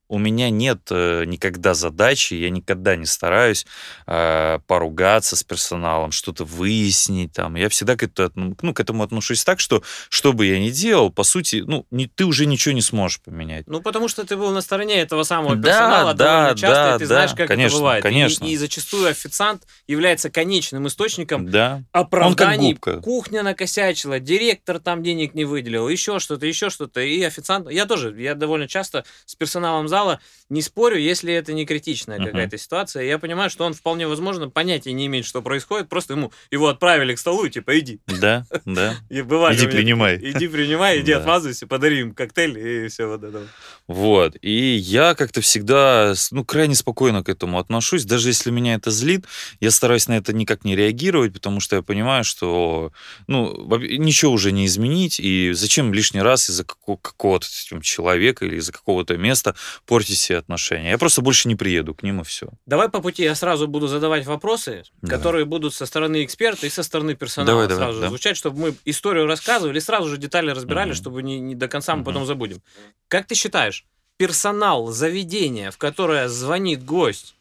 [0.09, 3.67] у меня нет э, никогда задачи, я никогда не стараюсь
[4.07, 7.57] э, поругаться с персоналом, что-то выяснить там.
[7.57, 11.11] Я всегда к, это, ну, к этому отношусь так, что что бы я ни делал,
[11.11, 13.67] по сути, ну, не, ты уже ничего не сможешь поменять.
[13.67, 16.97] Ну, потому что ты был на стороне этого самого Да, персонала да, довольно часто, да,
[16.97, 18.01] и ты знаешь, да, как конечно, это бывает.
[18.05, 18.45] И- конечно.
[18.45, 21.83] И, зачастую официант является конечным источником Да.
[21.93, 22.73] оправданий.
[22.73, 23.01] губка.
[23.01, 27.01] Кухня накосячила, директор там денег не выделил, еще что-то, еще что-то.
[27.01, 27.71] И официант...
[27.71, 32.27] Я тоже, я довольно часто с персоналом зала не спорю, если это не критичная Мгм.
[32.27, 33.03] какая-то ситуация.
[33.05, 35.89] Я понимаю, что он вполне возможно понятия не имеет, что происходит.
[35.89, 37.99] Просто ему его отправили к столу, типа, иди.
[38.07, 38.95] Да, да.
[39.11, 40.17] И бывали Иди принимай.
[40.19, 41.19] Иди принимай, иди Да.
[41.19, 43.47] отмазывайся, подари им коктейль и все вот это.
[43.89, 44.37] вот.
[44.41, 48.05] И я как-то всегда, ну, крайне спокойно к этому отношусь.
[48.05, 49.25] Даже если меня это злит,
[49.61, 52.93] я стараюсь на это никак не реагировать, потому что я понимаю, что,
[53.27, 58.57] ну, ничего уже не изменить, и зачем лишний раз из-за како- какого-то там человека или
[58.57, 59.55] из-за какого-то места
[59.87, 60.91] портить все отношения.
[60.91, 62.49] Я просто больше не приеду к ним, и все.
[62.67, 65.17] Давай по пути я сразу буду задавать вопросы, Давай.
[65.17, 68.09] которые будут со стороны эксперта и со стороны персонала Давай, давай, сразу же да.
[68.09, 70.97] звучать, чтобы мы историю рассказывали, сразу же детали разбирали, Мгм.
[70.97, 72.05] чтобы не, не до конца мы Мгм.
[72.07, 72.63] потом забудем.
[73.09, 73.85] Как ты считаешь,
[74.17, 77.35] персонал заведения, в которое звонит гость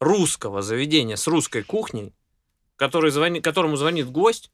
[0.00, 2.12] русского заведения с русской кухней,
[2.76, 4.50] который звони- которому звонит гость,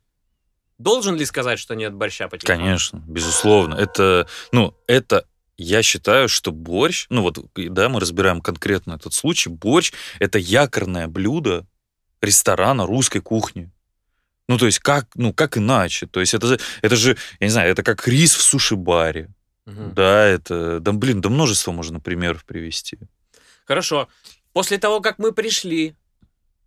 [0.79, 2.65] должен ли сказать, что нет борща по телефону?
[2.65, 3.75] Конечно, безусловно.
[3.75, 5.27] Это, ну, это
[5.63, 11.09] я считаю, что борщ, ну вот, да, мы разбираем конкретно этот случай, борщ— это якорное
[11.09, 11.67] блюдо
[12.21, 13.71] ресторана русской кухни.
[14.49, 16.07] Ну, то есть, как, ну, как иначе?
[16.07, 19.31] То есть, это, это же, я не знаю, это как рис в суши-баре.
[19.67, 19.95] Мгм.
[19.95, 22.99] Да, это, да, блин, да множество можно примеров привести.
[23.65, 24.09] Хорошо.
[24.53, 25.95] После того, как мы пришли,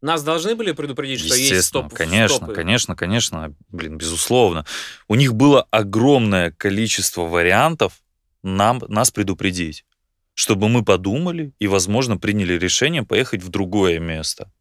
[0.01, 2.53] нас должны были предупредить, что есть стоп конечно, стопы?
[2.53, 4.65] конечно, конечно, блин, безусловно.
[5.07, 7.93] У них было огромное количество вариантов
[8.45, 9.85] нам, нас предупредить,
[10.33, 14.51] чтобы мы подумали и, возможно, приняли решение поехать в другое место.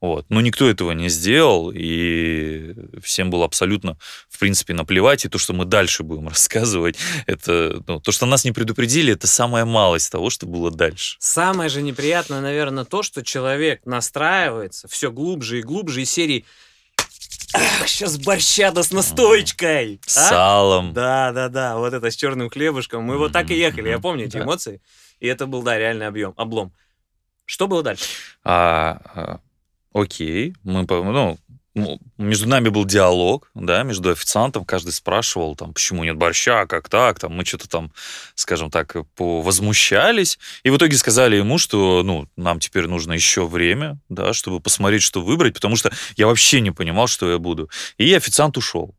[0.00, 0.26] Вот.
[0.28, 3.96] Но никто этого не сделал, и всем было абсолютно,
[4.28, 5.24] в принципе, наплевать.
[5.24, 9.26] И то, что мы дальше будем рассказывать, это, ну, то, что нас не предупредили, это
[9.26, 11.16] самая малость того, что было дальше.
[11.20, 16.44] Самое же неприятное, наверное, то, что человек настраивается все глубже и глубже из серии
[17.54, 20.00] Ах, сейчас борща да с настоечкой.
[20.06, 20.92] С а?» салом.
[20.92, 23.04] Да, да, да, вот это с черным хлебушком.
[23.04, 24.44] Мы вот так и ехали, я помню эти да.
[24.44, 24.82] эмоции.
[25.20, 26.72] И это был, да, реальный объем, облом.
[27.44, 28.04] Что было дальше?
[28.42, 29.40] А, а,
[29.92, 31.38] окей, мы, ну,
[31.74, 36.88] ну, между нами был диалог, да, между официантом, каждый спрашивал, там, почему нет борща, как
[36.88, 37.92] так, там, мы что-то там,
[38.36, 43.98] скажем так, возмущались, и в итоге сказали ему, что, ну, нам теперь нужно еще время,
[44.08, 47.68] да, чтобы посмотреть, что выбрать, потому что я вообще не понимал, что я буду.
[47.98, 48.94] И официант ушел.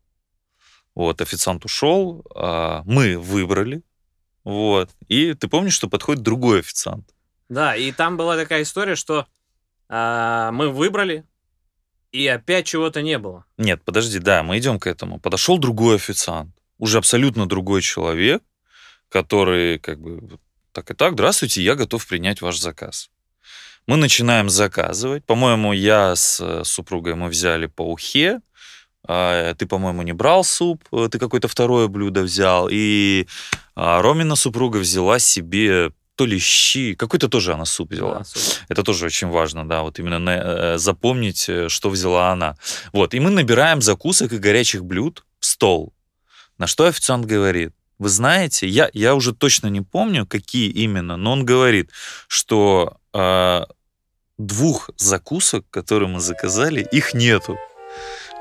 [0.94, 3.82] Вот, официант ушел, а, мы выбрали,
[4.44, 7.08] вот, и ты помнишь, что подходит другой официант?
[7.48, 9.26] Да, и там была такая история, что
[9.88, 11.24] а, мы выбрали,
[12.12, 13.44] и опять чего-то не было.
[13.58, 15.18] Нет, подожди, да, мы идем к этому.
[15.20, 18.42] Подошел другой официант, уже абсолютно другой человек,
[19.08, 20.38] который как бы
[20.72, 23.10] так и так, здравствуйте, я готов принять ваш заказ.
[23.86, 25.24] Мы начинаем заказывать.
[25.24, 28.40] По-моему, я с э, супругой мы взяли по ухе.
[29.08, 32.68] А, Ты, по-моему, не брал суп, э, ты какое-то второе блюдо взял.
[32.70, 33.28] И
[33.74, 38.18] а, Ромина супруга взяла себе то ли щи, какой-то тоже она суп взяла.
[38.18, 38.42] Да, суп.
[38.68, 42.56] Это тоже очень важно, да, вот именно на- э, запомнить, э, что взяла она.
[42.92, 45.92] Вот, и мы набираем закусок и горячих блюд в стол.
[46.58, 51.32] На что официант говорит, вы знаете, я, я уже точно не помню, какие именно, но
[51.32, 51.90] он говорит,
[52.28, 53.64] что э,
[54.38, 57.58] двух закусок, которые мы заказали, их нету.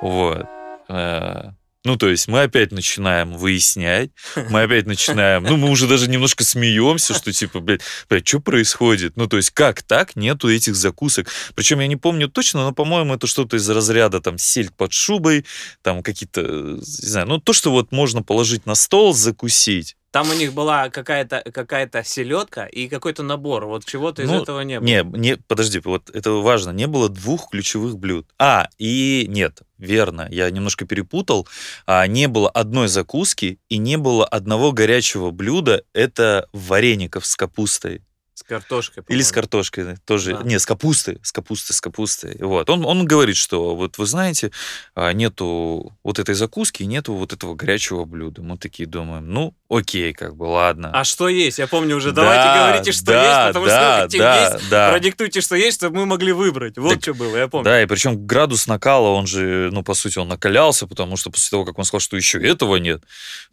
[0.01, 0.45] Вот.
[0.89, 1.51] Э,
[1.85, 4.09] Ну, то есть мы опять начинаем выяснять,
[4.49, 9.15] мы опять начинаем, ну, мы уже даже немножко смеемся, что типа, блядь, блядь, что происходит?
[9.15, 11.27] Ну, то есть как так нету этих закусок?
[11.53, 15.45] Причем я не помню точно, но, по-моему, это что-то из разряда там сельдь под шубой,
[15.83, 19.95] там какие-то, э, не знаю, ну, то, что вот можно положить на стол, закусить.
[20.15, 23.65] Там у них была какая-то какая селедка и какой-то набор.
[23.65, 24.87] Вот чего-то из Ну, этого не было.
[24.87, 28.25] Не, не, подожди, вот это важно, не было двух ключевых блюд.
[28.39, 31.49] А, и нет, верно, я немножко перепутал.
[31.85, 38.01] А, не было одной закуски и не было одного горячего блюда, это вареников с капустой.
[38.35, 39.01] С картошкой.
[39.07, 39.33] Или с по-моему.
[39.33, 40.33] картошкой да, тоже.
[40.33, 40.43] Да.
[40.43, 42.35] Не, с капустой, с капустой, с капустой.
[42.41, 42.69] Вот.
[42.69, 44.51] Он, он говорит, что вот вы знаете,
[44.93, 48.41] а, нету вот этой закуски, нету вот этого горячего блюда.
[48.41, 50.91] Мы такие думаем, ну, окей, как бы, ладно.
[50.93, 51.59] А что есть?
[51.59, 52.11] Я помню уже.
[52.11, 54.69] Да, Давайте говорите, что да, есть, потому что да, хотим да, есть.
[54.69, 54.91] да.
[54.91, 56.77] Продиктуйте, что есть, чтобы мы могли выбрать.
[56.77, 57.63] Вот Так, что было, я помню.
[57.63, 61.51] Да, и причем градус накала, он же, ну, по сути, он накалялся, потому что после
[61.51, 63.01] того, как он сказал, что еще этого нет,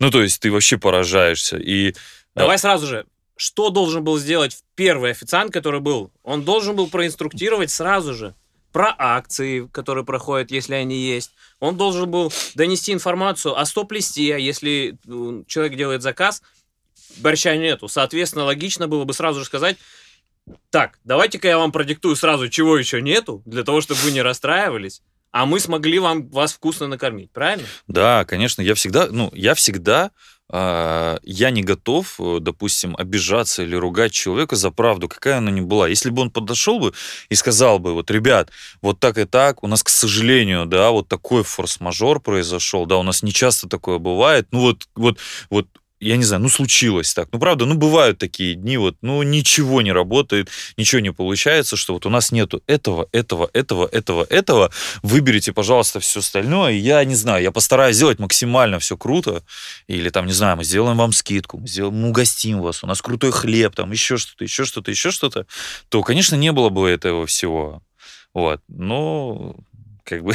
[0.01, 1.57] ну, то есть ты вообще поражаешься.
[1.57, 1.95] И
[2.35, 3.07] Давай сразу же.
[3.43, 6.13] Что должен был сделать первый официант, который был?
[6.23, 8.37] Он должен был проинструктировать сразу же
[8.71, 11.33] про акции, которые проходят, если они есть.
[11.59, 16.41] Он должен был донести информацию о стоп-листе, если м, человек делает заказ,
[17.17, 17.89] борща нету.
[17.89, 19.77] Соответственно, логично было бы сразу же сказать,
[20.71, 25.03] так, давайте-ка я вам продиктую сразу, чего еще нету, для того, чтобы вы не расстраивались,
[25.33, 27.67] а мы смогли вам вас вкусно накормить, правильно?
[27.89, 30.13] Да, конечно, я всегда, ну, я всегда,
[30.53, 35.89] я не готов, э, допустим, обижаться или ругать человека за правду, какая она ни была.
[35.89, 36.93] Если бы он подошел бы
[37.31, 38.51] и сказал бы, вот, ребят,
[38.83, 43.03] вот так и так, у нас, к сожалению, да, вот такой форс-мажор произошел, да, у
[43.03, 45.19] нас не часто такое бывает, ну, вот, вот,
[45.51, 45.67] вот,
[46.03, 47.29] я не знаю, ну, случилось так.
[47.33, 51.95] Ну, правда, ну, бывают такие дни, вот, ну, ничего не работает, ничего не получается, что
[51.95, 54.71] вот у нас нету этого, этого, этого, этого, этого,
[55.03, 56.73] выберите, пожалуйста, все остальное.
[56.73, 59.43] И Я не знаю, я постараюсь сделать максимально все круто.
[59.87, 63.01] Или там, не знаю, мы сделаем вам скидку, мы, сделаем, мы угостим вас, у нас
[63.01, 65.47] крутой хлеб, там еще что-то, еще что-то, еще что-то.
[65.89, 67.83] То, конечно, не было бы этого всего.
[68.35, 68.61] Вот.
[68.69, 69.55] Но
[70.05, 70.35] как бы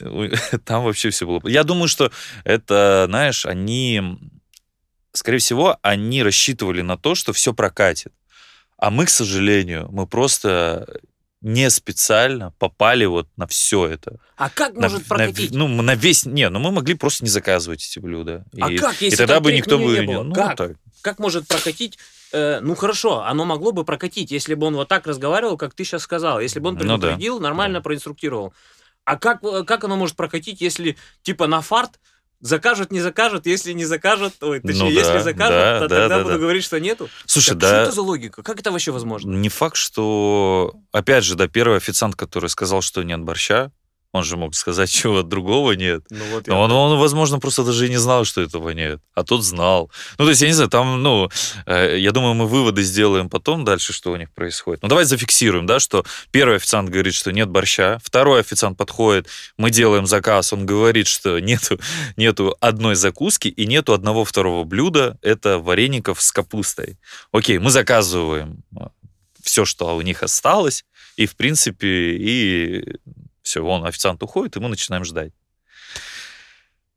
[0.64, 1.40] там вообще все было.
[1.48, 2.10] Я думаю, что
[2.44, 4.18] это, знаешь, они,
[5.16, 8.12] скорее всего, они рассчитывали на то, что все прокатит.
[8.78, 10.86] А мы, к сожалению, мы просто
[11.40, 14.18] не специально попали вот на все это.
[14.36, 15.50] А как На- может на- прокатить?
[15.52, 16.26] ну, на весь...
[16.26, 18.44] Не, ну мы могли просто не заказывать эти блюда.
[18.60, 19.84] А и, как, и если тогда там бы никто бы...
[19.84, 20.22] не было?
[20.22, 20.56] Ну, Как?
[20.56, 20.72] так.
[21.02, 21.98] как может прокатить?
[22.32, 25.84] э, ну хорошо, оно могло бы прокатить, если бы он вот так разговаривал, как ты
[25.84, 27.82] сейчас сказал, если бы он Ну да, предупредил, нормально да.
[27.82, 28.52] проинструктировал.
[29.04, 32.00] А как, э, как оно может прокатить, если типа на фарт
[32.40, 36.00] закажут, не закажут, если не закажут, ой, точнее, Ну если да, закажут, да, то да,
[36.00, 36.40] тогда да, буду да.
[36.40, 37.08] говорить, что нету.
[37.26, 37.68] Слушай, Так да...
[37.68, 38.42] Что это за логика?
[38.42, 39.34] Как это вообще возможно?
[39.34, 40.74] Не факт, что...
[40.92, 43.70] Опять же, да, первый официант, который сказал, что нет борща,
[44.16, 46.02] он же мог сказать, чего другого нет.
[46.10, 49.00] Ну вот Но он, он, возможно, просто даже и не знал, что этого нет.
[49.14, 49.90] А тот знал.
[50.18, 51.30] Ну, то есть, я не знаю, там, ну,
[51.66, 54.82] э, я думаю, мы выводы сделаем потом дальше, что у них происходит.
[54.82, 59.70] Ну, давай зафиксируем, да, что первый официант говорит, что нет борща, второй официант подходит, мы
[59.70, 61.78] делаем заказ, он говорит, что нету,
[62.16, 66.98] нету одной закуски и нету одного второго блюда, это вареников с капустой.
[67.32, 68.62] Окей, мы заказываем
[69.42, 70.84] все, что у них осталось,
[71.16, 72.98] и, в принципе, и
[73.46, 75.32] все, он, официант уходит, и мы начинаем ждать.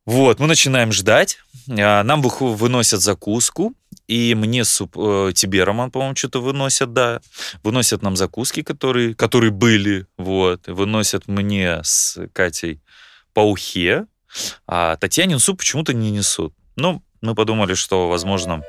[0.05, 1.37] Вот, мы начинаем ждать.
[1.69, 3.75] А, Нам выносят закуску,
[4.07, 7.21] и мне суп, э, тебе, Роман, по-моему, что-то выносят, да.
[7.61, 10.67] Выносят нам закуски, которые, которые были, вот.
[10.67, 12.81] Выносят мне с Катей
[13.35, 14.07] по ухе,
[14.65, 16.55] а Татьянин суп почему-то не несут.
[16.75, 18.63] Ну, мы подумали, что, возможно,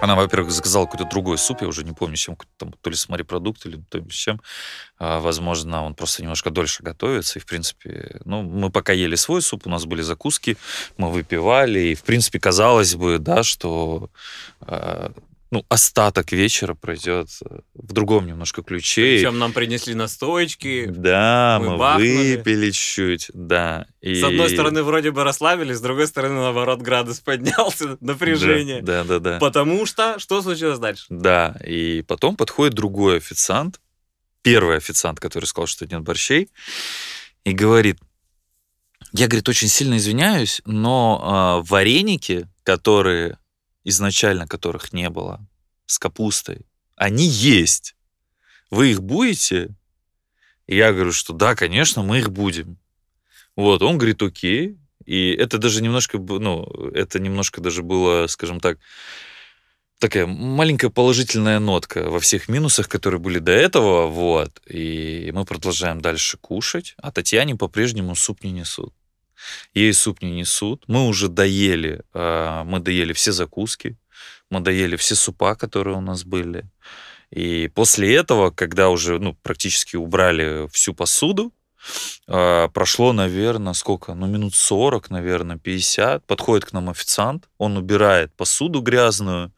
[0.00, 3.08] она, во-первых, заказала какой-то другой суп, я уже не помню, чем, там, то ли с
[3.08, 4.40] морепродукт, или то ли с чем.
[4.98, 9.42] А, возможно, он просто немножко дольше готовится, и, в принципе, ну, мы пока ели свой
[9.42, 10.56] суп, у нас были закуски,
[10.96, 14.10] мы выпивали, и, в принципе, казалось бы, да, что
[14.60, 15.12] а,
[15.50, 19.02] ну, остаток вечера пройдет э, в другом немножко ключе.
[19.02, 20.86] Причем нам принесли настойки.
[20.86, 22.36] Да, мы мы, бахнули.
[22.36, 23.86] выпили чуть, да.
[24.00, 24.20] И...
[24.20, 28.80] С одной стороны, вроде бы расслабились, с другой стороны, наоборот, градус поднялся, напряжение.
[28.80, 29.32] Да, да, да.
[29.32, 29.38] да.
[29.38, 31.06] Потому что что случилось дальше?
[31.08, 33.80] Да, и потом подходит другой официант,
[34.42, 36.48] первый официант, который сказал, что нет борщей,
[37.44, 37.98] и говорит,
[39.12, 43.39] я, говорит, очень сильно извиняюсь, но а, вареники, которые
[43.84, 45.46] изначально которых не было,
[45.86, 46.66] с капустой,
[46.96, 47.96] они есть.
[48.70, 49.74] Вы их будете?
[50.66, 52.78] И я говорю, что да, конечно, мы их будем.
[53.56, 54.78] Вот, он говорит, окей.
[55.04, 56.64] И это даже немножко, ну,
[56.94, 58.78] это немножко даже было, скажем так,
[59.98, 64.60] такая маленькая положительная нотка во всех минусах, которые были до этого, вот.
[64.66, 68.94] И мы продолжаем дальше кушать, а Татьяне по-прежнему суп не несут.
[69.74, 70.84] Ей суп не несут.
[70.86, 73.96] Мы уже доели, а, мы доели все закуски,
[74.50, 76.64] мы доели все супа, которые у нас были.
[77.30, 81.52] И после этого, когда уже ну, практически убрали всю посуду,
[82.26, 84.14] а, прошло, наверное, сколько?
[84.14, 86.26] Ну, минут 40, наверное, 50.
[86.26, 89.52] Подходит к нам официант, он убирает посуду грязную,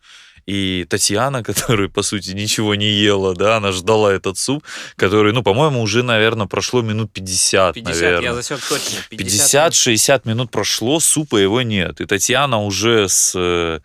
[0.46, 4.64] и Татьяна, которая, по сути, ничего не ела, да, она ждала этот суп,
[4.96, 8.22] который, ну, по-моему, уже, наверное, прошло минут 50, 50 наверное.
[8.22, 8.98] я засек точно.
[9.10, 12.00] 50-60 минут прошло, супа его нет.
[12.00, 13.80] И Татьяна уже с э,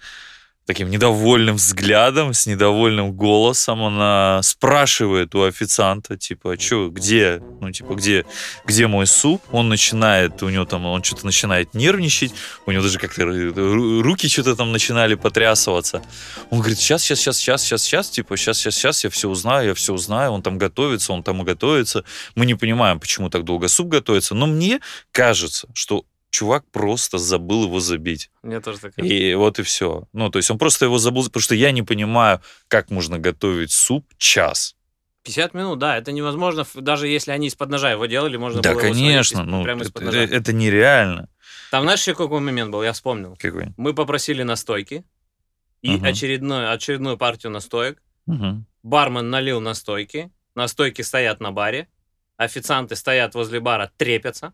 [0.68, 3.84] таким недовольным взглядом, с недовольным голосом.
[3.84, 8.26] Она спрашивает у официанта, типа, что, где, ну, типа, где,
[8.66, 9.42] где мой суп?
[9.52, 12.34] Он начинает, у него там, он что-то начинает нервничать,
[12.66, 16.04] у него даже как-то руки что-то там начинали потрясываться.
[16.50, 19.70] Он говорит, сейчас, сейчас, сейчас, сейчас, сейчас, сейчас, типа, сейчас, сейчас, сейчас, я все узнаю,
[19.70, 22.04] я все узнаю, он там готовится, он там и готовится.
[22.36, 24.82] Мы не понимаем, почему так долго суп готовится, но мне
[25.14, 26.04] кажется, что
[26.38, 28.30] чувак просто забыл его забить.
[28.44, 30.08] Мне тоже так И вот и все.
[30.14, 33.72] Ну, то есть он просто его забыл, потому что я не понимаю, как можно готовить
[33.72, 34.76] суп час.
[35.24, 38.82] 50 минут, да, это невозможно, даже если они из-под ножа его делали, можно да, было
[38.82, 40.20] конечно, его ну, прямо из-под ножа.
[40.20, 41.28] Это, это нереально.
[41.72, 43.36] Там, знаешь, еще какой момент был, я вспомнил.
[43.40, 43.74] Какой?
[43.76, 45.04] Мы попросили настойки,
[45.82, 46.06] и угу.
[46.06, 48.02] очередную, очередную партию настоек.
[48.28, 48.64] Угу.
[48.84, 51.88] Бармен налил настойки, настойки стоят на баре,
[52.38, 54.54] официанты стоят возле бара, трепятся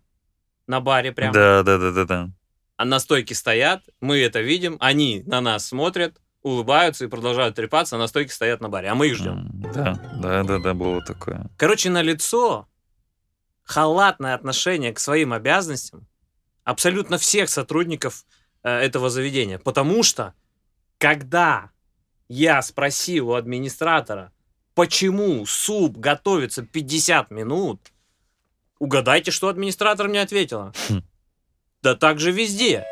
[0.68, 1.34] на баре прямо.
[1.34, 2.30] Да, да, да, да, да.
[2.78, 7.95] А на стойке стоят, мы это видим, они на нас смотрят, улыбаются и продолжают трепаться,
[7.95, 9.49] а на стойке стоят на баре, а мы их ждем.
[9.53, 11.49] Да, да, да, да, было такое.
[11.57, 12.68] Короче, на лицо
[13.64, 16.07] халатное отношение к своим обязанностям
[16.64, 18.26] абсолютно всех сотрудников
[18.64, 19.59] э, этого заведения.
[19.59, 20.34] Потому что,
[20.97, 21.72] когда
[22.28, 24.32] я спросил у администратора,
[24.76, 27.93] почему суп готовится 50 минут,
[28.84, 30.73] Угадайте, что администратор мне ответила.
[30.89, 31.03] Хм.
[31.81, 32.84] Да так же везде.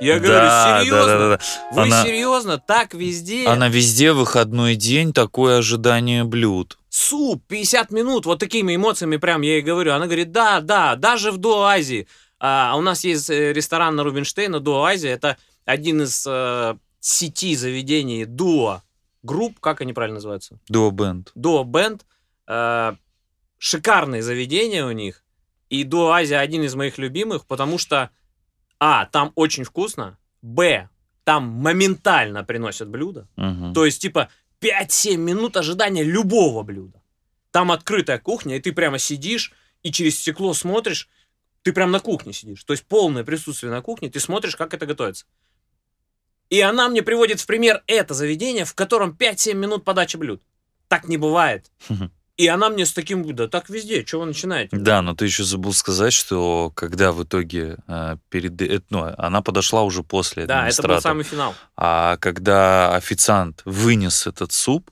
[0.00, 1.06] Я говорю, да, серьезно?
[1.06, 1.40] Да, да, да.
[1.72, 2.58] Вы она, серьезно?
[2.58, 3.48] Так везде?
[3.48, 6.78] Она везде выходной день, такое ожидание блюд.
[6.88, 9.92] Суп, 50 минут, вот такими эмоциями прям я ей говорю.
[9.92, 12.06] Она говорит, да, да, даже в Дуазии.
[12.38, 15.12] А, у нас есть э, ресторан на Рубинштейна, Дуазия.
[15.12, 18.84] Это один из э, сети заведений Дуо
[19.24, 20.60] групп, как они правильно называются?
[20.68, 21.32] Дуо Бенд.
[21.34, 22.06] Дуо Бенд.
[22.46, 22.92] Э,
[23.58, 25.24] шикарные заведения у них.
[25.70, 28.10] И Дуо Азия один из моих любимых, потому что,
[28.78, 30.88] а, там очень вкусно, б,
[31.24, 33.28] там моментально приносят блюдо.
[33.36, 33.72] Угу.
[33.72, 34.28] То есть, типа,
[34.60, 37.00] 5-7 минут ожидания любого блюда.
[37.52, 39.52] Там открытая кухня, и ты прямо сидишь,
[39.82, 41.08] и через стекло смотришь,
[41.62, 42.64] ты прям на кухне сидишь.
[42.64, 45.24] То есть полное присутствие на кухне, ты смотришь, как это готовится.
[46.48, 50.42] И она мне приводит в пример это заведение, в котором 5-7 минут подачи блюд.
[50.88, 51.70] Так не бывает.
[52.40, 54.74] И она мне с таким, да так везде, чего вы начинаете?
[54.74, 58.62] Да, но ты еще забыл сказать, что когда в итоге э, перед...
[58.62, 61.54] Э, ну, она подошла уже после Да, это был самый финал.
[61.76, 64.90] А когда официант вынес этот суп,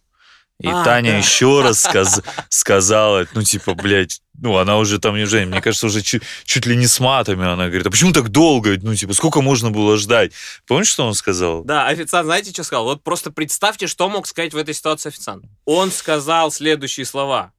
[0.60, 1.18] и а, Таня да.
[1.18, 6.02] еще раз сказ сказала, ну, типа, блядь, ну, она уже там, уже, мне кажется, уже
[6.02, 7.46] чуть, чуть ли не с матами.
[7.46, 8.76] Она говорит, а почему так долго?
[8.82, 10.32] Ну, типа, сколько можно было ждать?
[10.66, 11.62] Помнишь, что он сказал?
[11.64, 12.84] Да, официант, знаете, что сказал?
[12.84, 15.44] Вот просто представьте, что мог сказать в этой ситуации официант.
[15.64, 17.52] Он сказал следующие слова.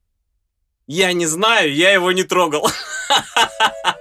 [0.88, 2.70] Я не знаю, я его не трогал.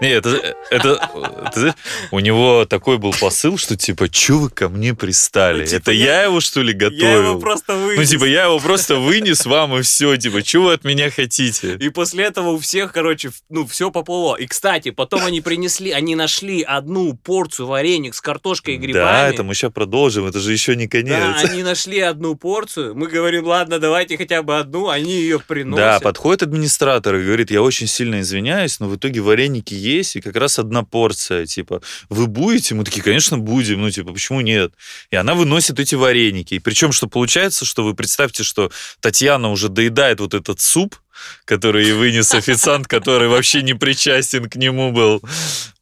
[0.04, 1.74] Не, это, это,
[2.10, 5.60] у него такой был посыл, что типа, чё вы ко мне пристали?
[5.60, 7.02] Ну, типа, это я, его, что ли, готовил?
[7.02, 7.98] Я его просто вынес.
[7.98, 11.74] Ну, типа, я его просто вынес вам, и все, типа, чё вы от меня хотите?
[11.74, 14.36] И после этого у всех, короче, ну, все поплыло.
[14.36, 19.04] И, кстати, потом они принесли, они нашли одну порцию вареник с картошкой и грибами.
[19.04, 21.42] Да, это мы сейчас продолжим, это же еще не конец.
[21.42, 25.76] Да, они нашли одну порцию, мы говорим, ладно, давайте хотя бы одну, они ее приносят.
[25.84, 30.16] Да, подходит администратор и говорит, я очень сильно извиняюсь, но в итоге вареники есть, есть,
[30.16, 32.74] и как раз одна порция, типа, вы будете?
[32.74, 34.72] Мы такие, конечно, будем, ну, типа, почему нет?
[35.10, 36.54] И она выносит эти вареники.
[36.54, 38.70] И причем, что получается, что вы представьте, что
[39.00, 40.96] Татьяна уже доедает вот этот суп,
[41.44, 45.22] который и вынес официант, который вообще не причастен к нему был.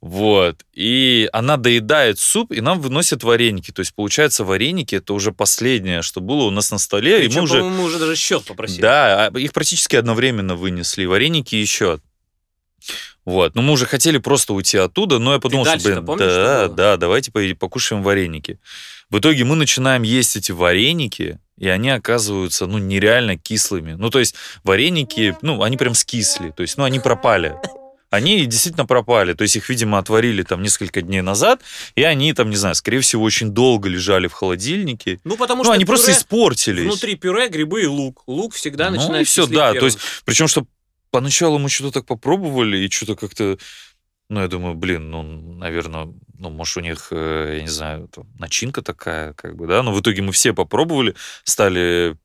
[0.00, 0.64] Вот.
[0.74, 3.70] И она доедает суп, и нам выносят вареники.
[3.70, 7.18] То есть, получается, вареники это уже последнее, что было у нас на столе.
[7.18, 7.62] Причем, и мы уже...
[7.64, 8.80] мы уже даже счет попросили.
[8.80, 11.04] Да, а их практически одновременно вынесли.
[11.04, 12.02] Вареники и счет.
[13.28, 13.54] Вот.
[13.54, 16.74] Ну, мы уже хотели просто уйти оттуда, но я подумал, что, блин, помнишь, да, что
[16.74, 18.58] да, давайте покушаем вареники.
[19.10, 23.92] В итоге мы начинаем есть эти вареники, и они оказываются, ну, нереально кислыми.
[23.92, 27.54] Ну, то есть вареники, ну, они прям скисли, то есть, ну, они пропали.
[28.08, 31.60] Они действительно пропали, то есть их, видимо, отварили там несколько дней назад,
[31.96, 35.20] и они там, не знаю, скорее всего, очень долго лежали в холодильнике.
[35.24, 36.84] Ну, потому Ну, что они пюре- просто испортились.
[36.86, 38.22] внутри пюре грибы и лук.
[38.26, 39.80] Лук всегда ну, начинает и все, да, первым.
[39.80, 40.64] то есть, причем, что
[41.10, 43.58] поначалу мы что-то так попробовали, и что-то как-то,
[44.28, 48.26] ну, я думаю, блин, ну, наверное, ну, может, у них, э, я не знаю, там,
[48.38, 52.16] начинка такая, как бы, да, но в итоге мы все попробовали, стали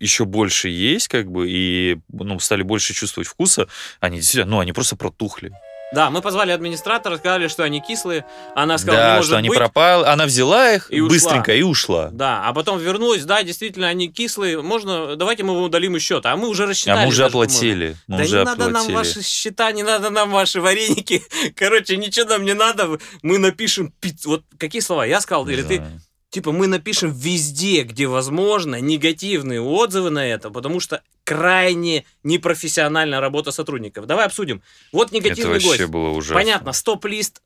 [0.00, 3.68] еще больше есть, как бы, и, ну, стали больше чувствовать вкуса,
[4.00, 5.52] они действительно, ну, они просто протухли.
[5.90, 8.26] Да, мы позвали администратора, сказали, что они кислые.
[8.54, 9.58] Она сказала, да, не может что они быть.
[9.58, 11.14] пропали, она взяла их И ушла.
[11.14, 12.10] быстренько и ушла.
[12.12, 14.60] Да, а потом вернулась, да, действительно, они кислые.
[14.60, 16.32] Можно, давайте мы удалим из счета.
[16.32, 17.02] А мы уже А рассчитали.
[17.02, 17.96] мы уже даже, оплатили.
[18.06, 18.94] Мы да уже не надо нам оплатили.
[18.94, 21.22] ваши счета, не надо нам ваши вареники.
[21.56, 22.98] Короче, ничего нам не надо.
[23.22, 23.92] Мы напишем...
[24.26, 25.04] Вот какие слова?
[25.06, 25.46] Я сказал?
[25.46, 25.82] Не Или ты?
[26.30, 33.50] Типа мы напишем везде, где возможно, негативные отзывы на это, потому что крайне непрофессиональная работа
[33.50, 34.06] сотрудников.
[34.06, 34.62] Давай обсудим.
[34.92, 35.90] Вот Это негативный вообще гость.
[35.90, 36.34] было ужасно.
[36.34, 37.40] Понятно, стоп-лист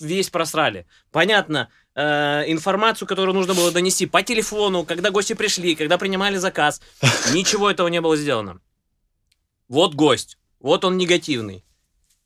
[0.00, 0.86] весь просрали.
[1.12, 6.80] Понятно, э, информацию, которую нужно было донести по телефону, когда гости пришли, когда принимали заказ.
[7.32, 8.60] Ничего этого не было сделано.
[9.68, 11.62] Вот гость, вот он негативный.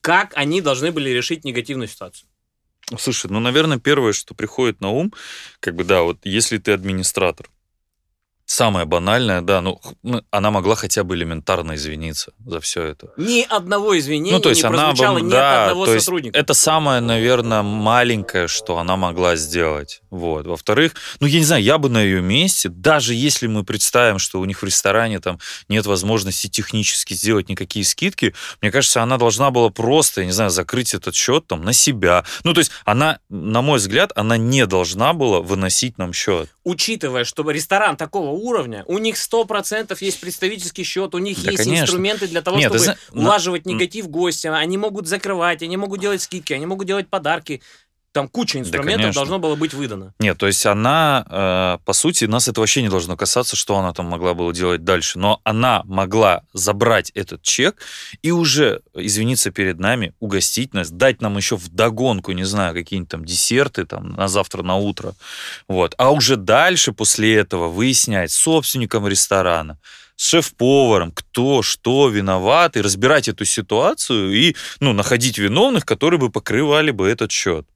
[0.01, 2.29] Как они должны были решить негативную ситуацию?
[2.97, 5.13] Слушай, ну, наверное, первое, что приходит на ум,
[5.61, 7.51] как бы, да, вот если ты администратор,
[8.49, 13.13] самое банальное, да, ну, ну, она могла хотя бы элементарно извиниться за все это.
[13.19, 15.93] Ни одного извинения ну, то есть не она прозвучало бы, ни да, от одного то
[15.93, 16.39] есть сотрудника.
[16.39, 20.01] это самое, наверное, маленькое, что она могла сделать.
[20.09, 20.47] Вот.
[20.47, 24.41] Во-вторых, ну, я не знаю, я бы на ее месте, даже если мы представим, что
[24.41, 25.39] у них в ресторане там
[25.69, 30.51] нет возможности технически сделать никакие скидки, мне кажется, она должна была просто, я не знаю,
[30.51, 32.25] закрыть этот счет там на себя.
[32.45, 36.49] Ну, то есть она, на мой взгляд, она не должна была выносить нам счет.
[36.65, 41.65] Учитывая, что ресторан такого уровня, у них 100% есть представительский счет, у них Да, есть
[41.65, 41.85] конечно.
[41.85, 44.57] инструменты для того, Нет, чтобы на- улаживать негатив гостя.
[44.57, 47.61] Они могут закрывать, они могут делать скидки, они могут делать подарки.
[48.13, 49.21] Там куча инструментов конечно.
[49.21, 50.15] должно было быть выдано.
[50.19, 53.93] Нет, то есть она, э, по сути, нас это вообще не должно касаться, что она
[53.93, 55.19] там могла было делать дальше.
[55.19, 57.83] Но она могла забрать этот чек
[58.23, 63.11] и уже извиниться перед нами, угостить нас, дать нам еще в догонку, не знаю, какие-нибудь
[63.11, 65.15] там десерты там на завтра, на утро.
[65.69, 65.95] Вот.
[65.99, 69.79] А уже дальше, после этого, выяснять с собственником ресторана,
[70.17, 76.31] с шеф-поваром, кто, что виноват, и разбирать эту ситуацию и ну, находить виновных, которые бы
[76.31, 77.67] покрывали бы этот счет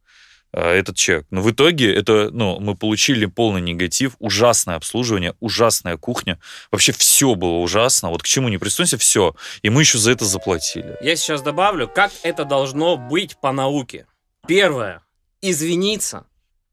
[0.52, 1.26] этот чек.
[1.30, 6.38] Но в итоге это, ну, мы получили полный негатив, ужасное обслуживание, ужасная кухня.
[6.70, 8.10] Вообще все было ужасно.
[8.10, 9.34] Вот к чему не пристойся, все.
[9.62, 10.96] И мы еще за это заплатили.
[11.00, 14.06] Я сейчас добавлю, как это должно быть по науке.
[14.46, 15.02] Первое.
[15.40, 16.26] Извиниться.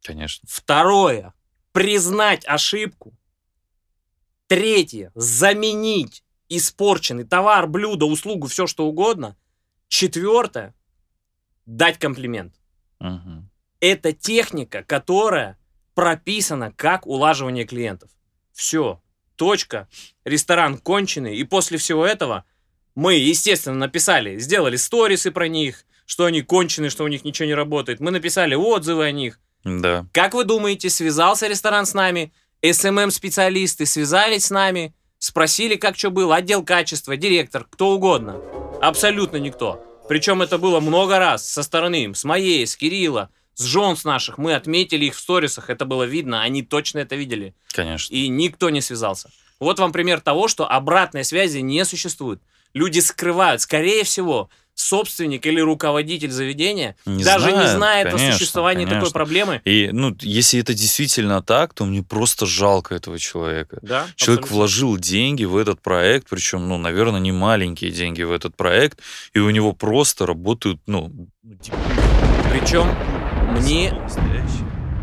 [0.04, 0.48] Конечно.
[0.52, 1.34] Второе.
[1.72, 3.14] Признать ошибку.
[4.48, 5.12] Третье.
[5.16, 9.38] Заменить испорченный товар, блюдо, услугу, все что угодно.
[9.88, 10.76] Четвертое.
[11.66, 12.56] Дать комплимент.
[13.00, 13.49] Мгм.
[13.80, 15.58] Это техника, которая
[15.94, 18.10] прописана как улаживание клиентов.
[18.54, 19.02] Все.
[19.36, 19.88] Точка.
[20.26, 21.36] Ресторан конченый.
[21.38, 22.46] И после всего этого
[22.96, 27.54] мы, естественно, написали, сделали сторисы про них, что они конченые, что у них ничего не
[27.54, 28.00] работает.
[28.00, 29.40] Мы написали отзывы о них.
[29.64, 30.06] Да.
[30.12, 32.34] Как вы думаете, связался ресторан с нами?
[32.62, 38.42] СММ-специалисты связались с нами, спросили, как что было, отдел качества, директор, кто угодно.
[38.82, 39.82] Абсолютно никто.
[40.10, 43.30] Причем это было много раз со стороны с моей, с Кирилла,
[43.60, 44.38] с жен с наших.
[44.38, 47.54] Мы отметили их в сторисах, это было видно, они точно это видели.
[47.74, 48.14] Конечно.
[48.14, 49.30] И никто не связался.
[49.60, 52.42] Вот вам пример того, что обратной связи не существует.
[52.74, 58.34] Люди скрывают, скорее всего, собственник или руководитель заведения Не даже не знает, знает о конечно,
[58.38, 59.14] существовании такой конечно.
[59.14, 59.62] проблемы.
[59.66, 63.80] И, ну, если это действительно так, то мне просто жалко этого человека.
[63.82, 64.56] Да, Человек абсолютно.
[64.56, 69.00] вложил деньги в этот проект, причем, ну, наверное, не маленькие деньги в этот проект,
[69.34, 71.12] и у него просто работают, ну,
[72.52, 72.88] Причем
[73.52, 73.94] мне,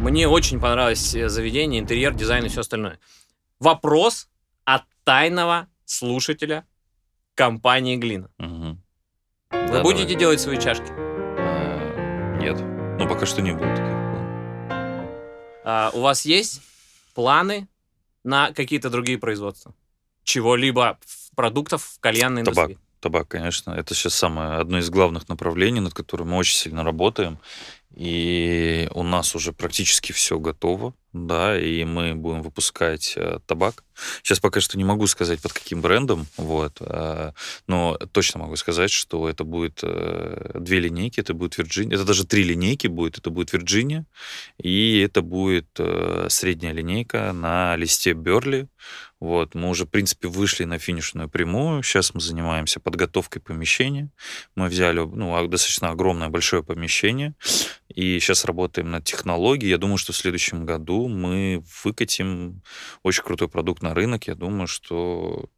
[0.00, 2.98] мне очень понравилось э, заведение, интерьер, дизайн и все остальное.
[3.58, 4.28] Вопрос
[4.64, 6.64] от тайного слушателя
[7.34, 8.28] компании Глина.
[8.38, 8.80] Мгм.
[9.50, 10.20] Вы Да, будете давай.
[10.20, 10.86] делать свои чашки?
[10.90, 12.60] А, Нет.
[12.98, 13.78] Ну, пока что не будет.
[15.64, 16.62] А, у вас есть
[17.14, 17.68] планы
[18.24, 19.74] на какие-то другие производства?
[20.24, 20.98] Чего-либо
[21.34, 22.66] продуктов в кальянной Табак.
[22.70, 22.86] индустрии?
[23.00, 23.72] Табак, конечно.
[23.72, 27.38] Это сейчас самое одно из главных направлений, над которым мы очень сильно работаем.
[27.96, 33.84] И у нас уже практически все готово, да, и мы будем выпускать э, табак.
[34.22, 37.32] Сейчас пока что не могу сказать, под каким брендом, вот, э,
[37.66, 42.26] но точно могу сказать, что это будет э, две линейки, это будет Virginia, это даже
[42.26, 44.04] три линейки будет, это будет Virginia,
[44.58, 48.68] и это будет э, средняя линейка на листе Берли,
[49.18, 51.82] вот, мы уже, в принципе, вышли на финишную прямую.
[51.82, 54.10] Сейчас мы занимаемся подготовкой помещения.
[54.54, 57.34] Мы взяли ну, достаточно огромное, большое помещение.
[57.88, 59.70] И сейчас работаем над технологией.
[59.70, 62.62] Я думаю, что в следующем году мы выкатим
[63.02, 64.26] очень крутой продукт на рынок.
[64.26, 65.48] Я думаю, что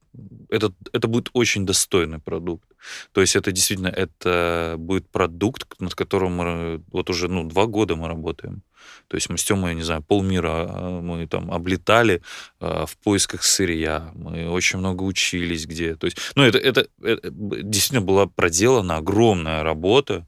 [0.49, 2.69] это, это будет очень достойный продукт.
[3.13, 7.97] То есть это действительно это будет продукт, над которым мы вот уже ну, два года
[7.97, 8.63] мы работаем.
[9.09, 12.23] То есть мы с Тёмой, не знаю, полмира а, мы там облетали
[12.61, 15.95] э, в поисках сырья, мы очень много учились где.
[15.97, 20.27] То есть, ну, это, это, это действительно была проделана огромная работа,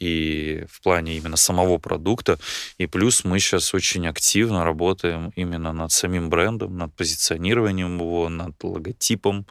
[0.00, 2.38] и в плане именно самого продукта.
[2.78, 8.62] И плюс мы сейчас очень активно работаем именно над самим брендом, над позиционированием его, над
[8.64, 9.46] логотипом,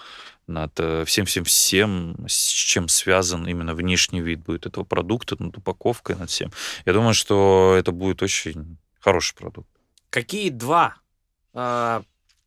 [0.48, 6.30] над э, всем-всем-всем, с чем связан именно внешний вид будет этого продукта, над упаковкой, над
[6.32, 6.52] всем.
[6.86, 9.70] Я думаю, что это будет очень хороший продукт.
[10.10, 10.96] Какие два,
[11.54, 12.02] э,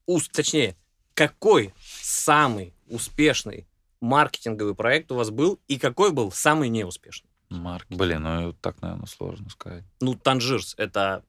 [0.06, 0.76] уст, точнее,
[1.14, 1.72] какой
[2.02, 3.66] самый успешный
[4.00, 7.31] маркетинговый проект у вас был и какой был самый неуспешный?
[7.58, 7.86] Марк.
[7.88, 9.84] Блин, ну так, наверное, сложно сказать.
[10.00, 11.22] Ну, Танжирс, это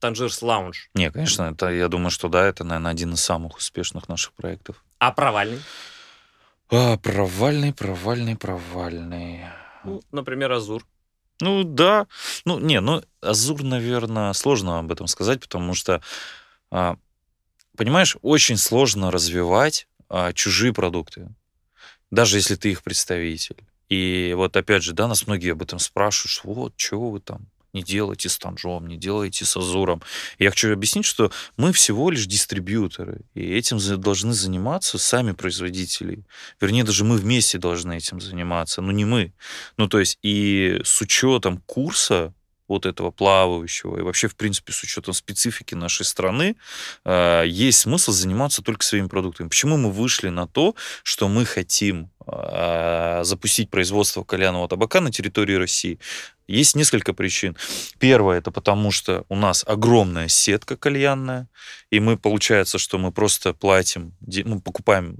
[0.00, 0.90] Танжирс Лаунж.
[0.94, 4.84] Не, конечно, это, я думаю, что да, это, наверное, один из самых успешных наших проектов.
[4.98, 5.60] А провальный?
[6.70, 9.46] А, провальный, провальный, провальный.
[9.84, 10.86] Ну, например, Азур.
[11.40, 12.06] Ну, да.
[12.44, 16.02] Ну, не, ну, Азур, наверное, сложно об этом сказать, потому что,
[16.70, 16.96] а,
[17.76, 21.28] понимаешь, очень сложно развивать а, чужие продукты,
[22.10, 23.67] даже если ты их представитель.
[23.88, 27.82] И вот опять же, да, нас многие об этом спрашивают, вот, чего вы там не
[27.82, 30.02] делаете с Танжом, не делаете с Азуром.
[30.38, 36.24] Я хочу объяснить, что мы всего лишь дистрибьюторы, и этим должны заниматься сами производители.
[36.60, 39.32] Вернее, даже мы вместе должны этим заниматься, но не мы.
[39.76, 42.34] Ну, то есть и с учетом курса
[42.68, 46.56] вот этого плавающего, и вообще, в принципе, с учетом специфики нашей страны,
[47.04, 49.48] э, есть смысл заниматься только своими продуктами.
[49.48, 55.54] Почему мы вышли на то, что мы хотим э, запустить производство кальянного табака на территории
[55.54, 55.98] России?
[56.46, 57.56] Есть несколько причин.
[57.98, 61.48] Первое, это потому что у нас огромная сетка кальянная,
[61.90, 65.18] и мы, получается, что мы просто платим, мы покупаем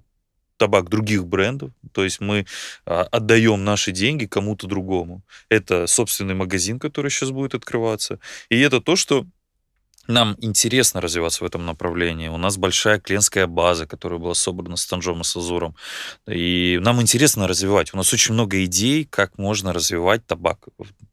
[0.59, 2.47] табак других брендов, то есть мы
[2.85, 5.23] а, отдаем наши деньги кому-то другому.
[5.49, 8.19] Это собственный магазин, который сейчас будет открываться,
[8.51, 9.27] и это то, что
[10.09, 12.29] нам интересно развиваться в этом направлении.
[12.29, 15.77] У нас большая клиентская база, которая была собрана с Танжом и с Азуром.
[16.27, 17.93] И нам интересно развивать.
[17.93, 20.59] У нас очень много идей, как можно развивать табак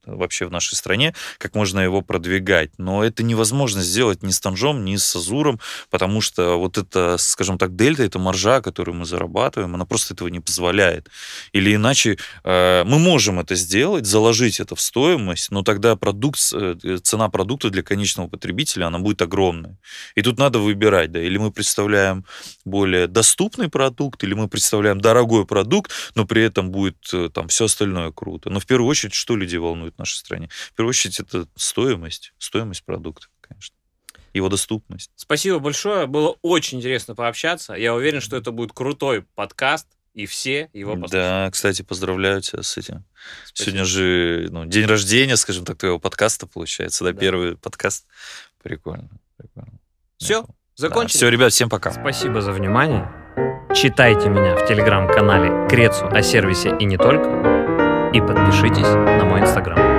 [0.06, 2.72] вообще в нашей стране, как можно его продвигать.
[2.78, 7.58] Но это невозможно сделать ни с Танжом, ни с Азуром, потому что вот это, скажем
[7.58, 11.10] так, дельта, это маржа, которую мы зарабатываем, она просто этого не позволяет.
[11.52, 16.98] Или иначе э, мы можем это сделать, заложить это в стоимость, но тогда продукт, э,
[17.02, 19.78] цена продукта для конечного потребителя, она будет огромная.
[20.16, 22.26] И тут надо выбирать, да, или мы представляем
[22.64, 27.66] более доступный продукт, или мы представляем дорогой продукт, но при этом будет э, там все
[27.66, 28.50] остальное круто.
[28.50, 29.96] Но в первую очередь, что людей волнует?
[29.96, 30.50] в нашей стране.
[30.72, 33.76] В первую очередь, это стоимость, стоимость продукта, конечно
[34.34, 35.12] его доступность.
[35.16, 36.08] Спасибо большое.
[36.08, 37.74] Было очень интересно пообщаться.
[37.74, 41.12] Я уверен, что это будет крутой подкаст, и все его послушают.
[41.12, 43.04] Да, кстати, поздравляю тебя с этим.
[43.44, 43.66] Спасибо.
[43.66, 47.20] Сегодня же ну, день рождения, скажем так, твоего подкаста получается, да, да.
[47.20, 48.06] первый подкаст.
[48.64, 49.74] Прикольно, прикольно.
[50.18, 50.46] Все,
[50.76, 51.14] закончили.
[51.14, 51.18] Да.
[51.18, 51.92] Все, ребят, всем пока.
[51.92, 53.12] Спасибо за внимание.
[53.76, 57.30] Читайте меня в телеграм-канале Крецу о сервисе и не только
[58.14, 59.95] и подпишитесь на мой инстаграм.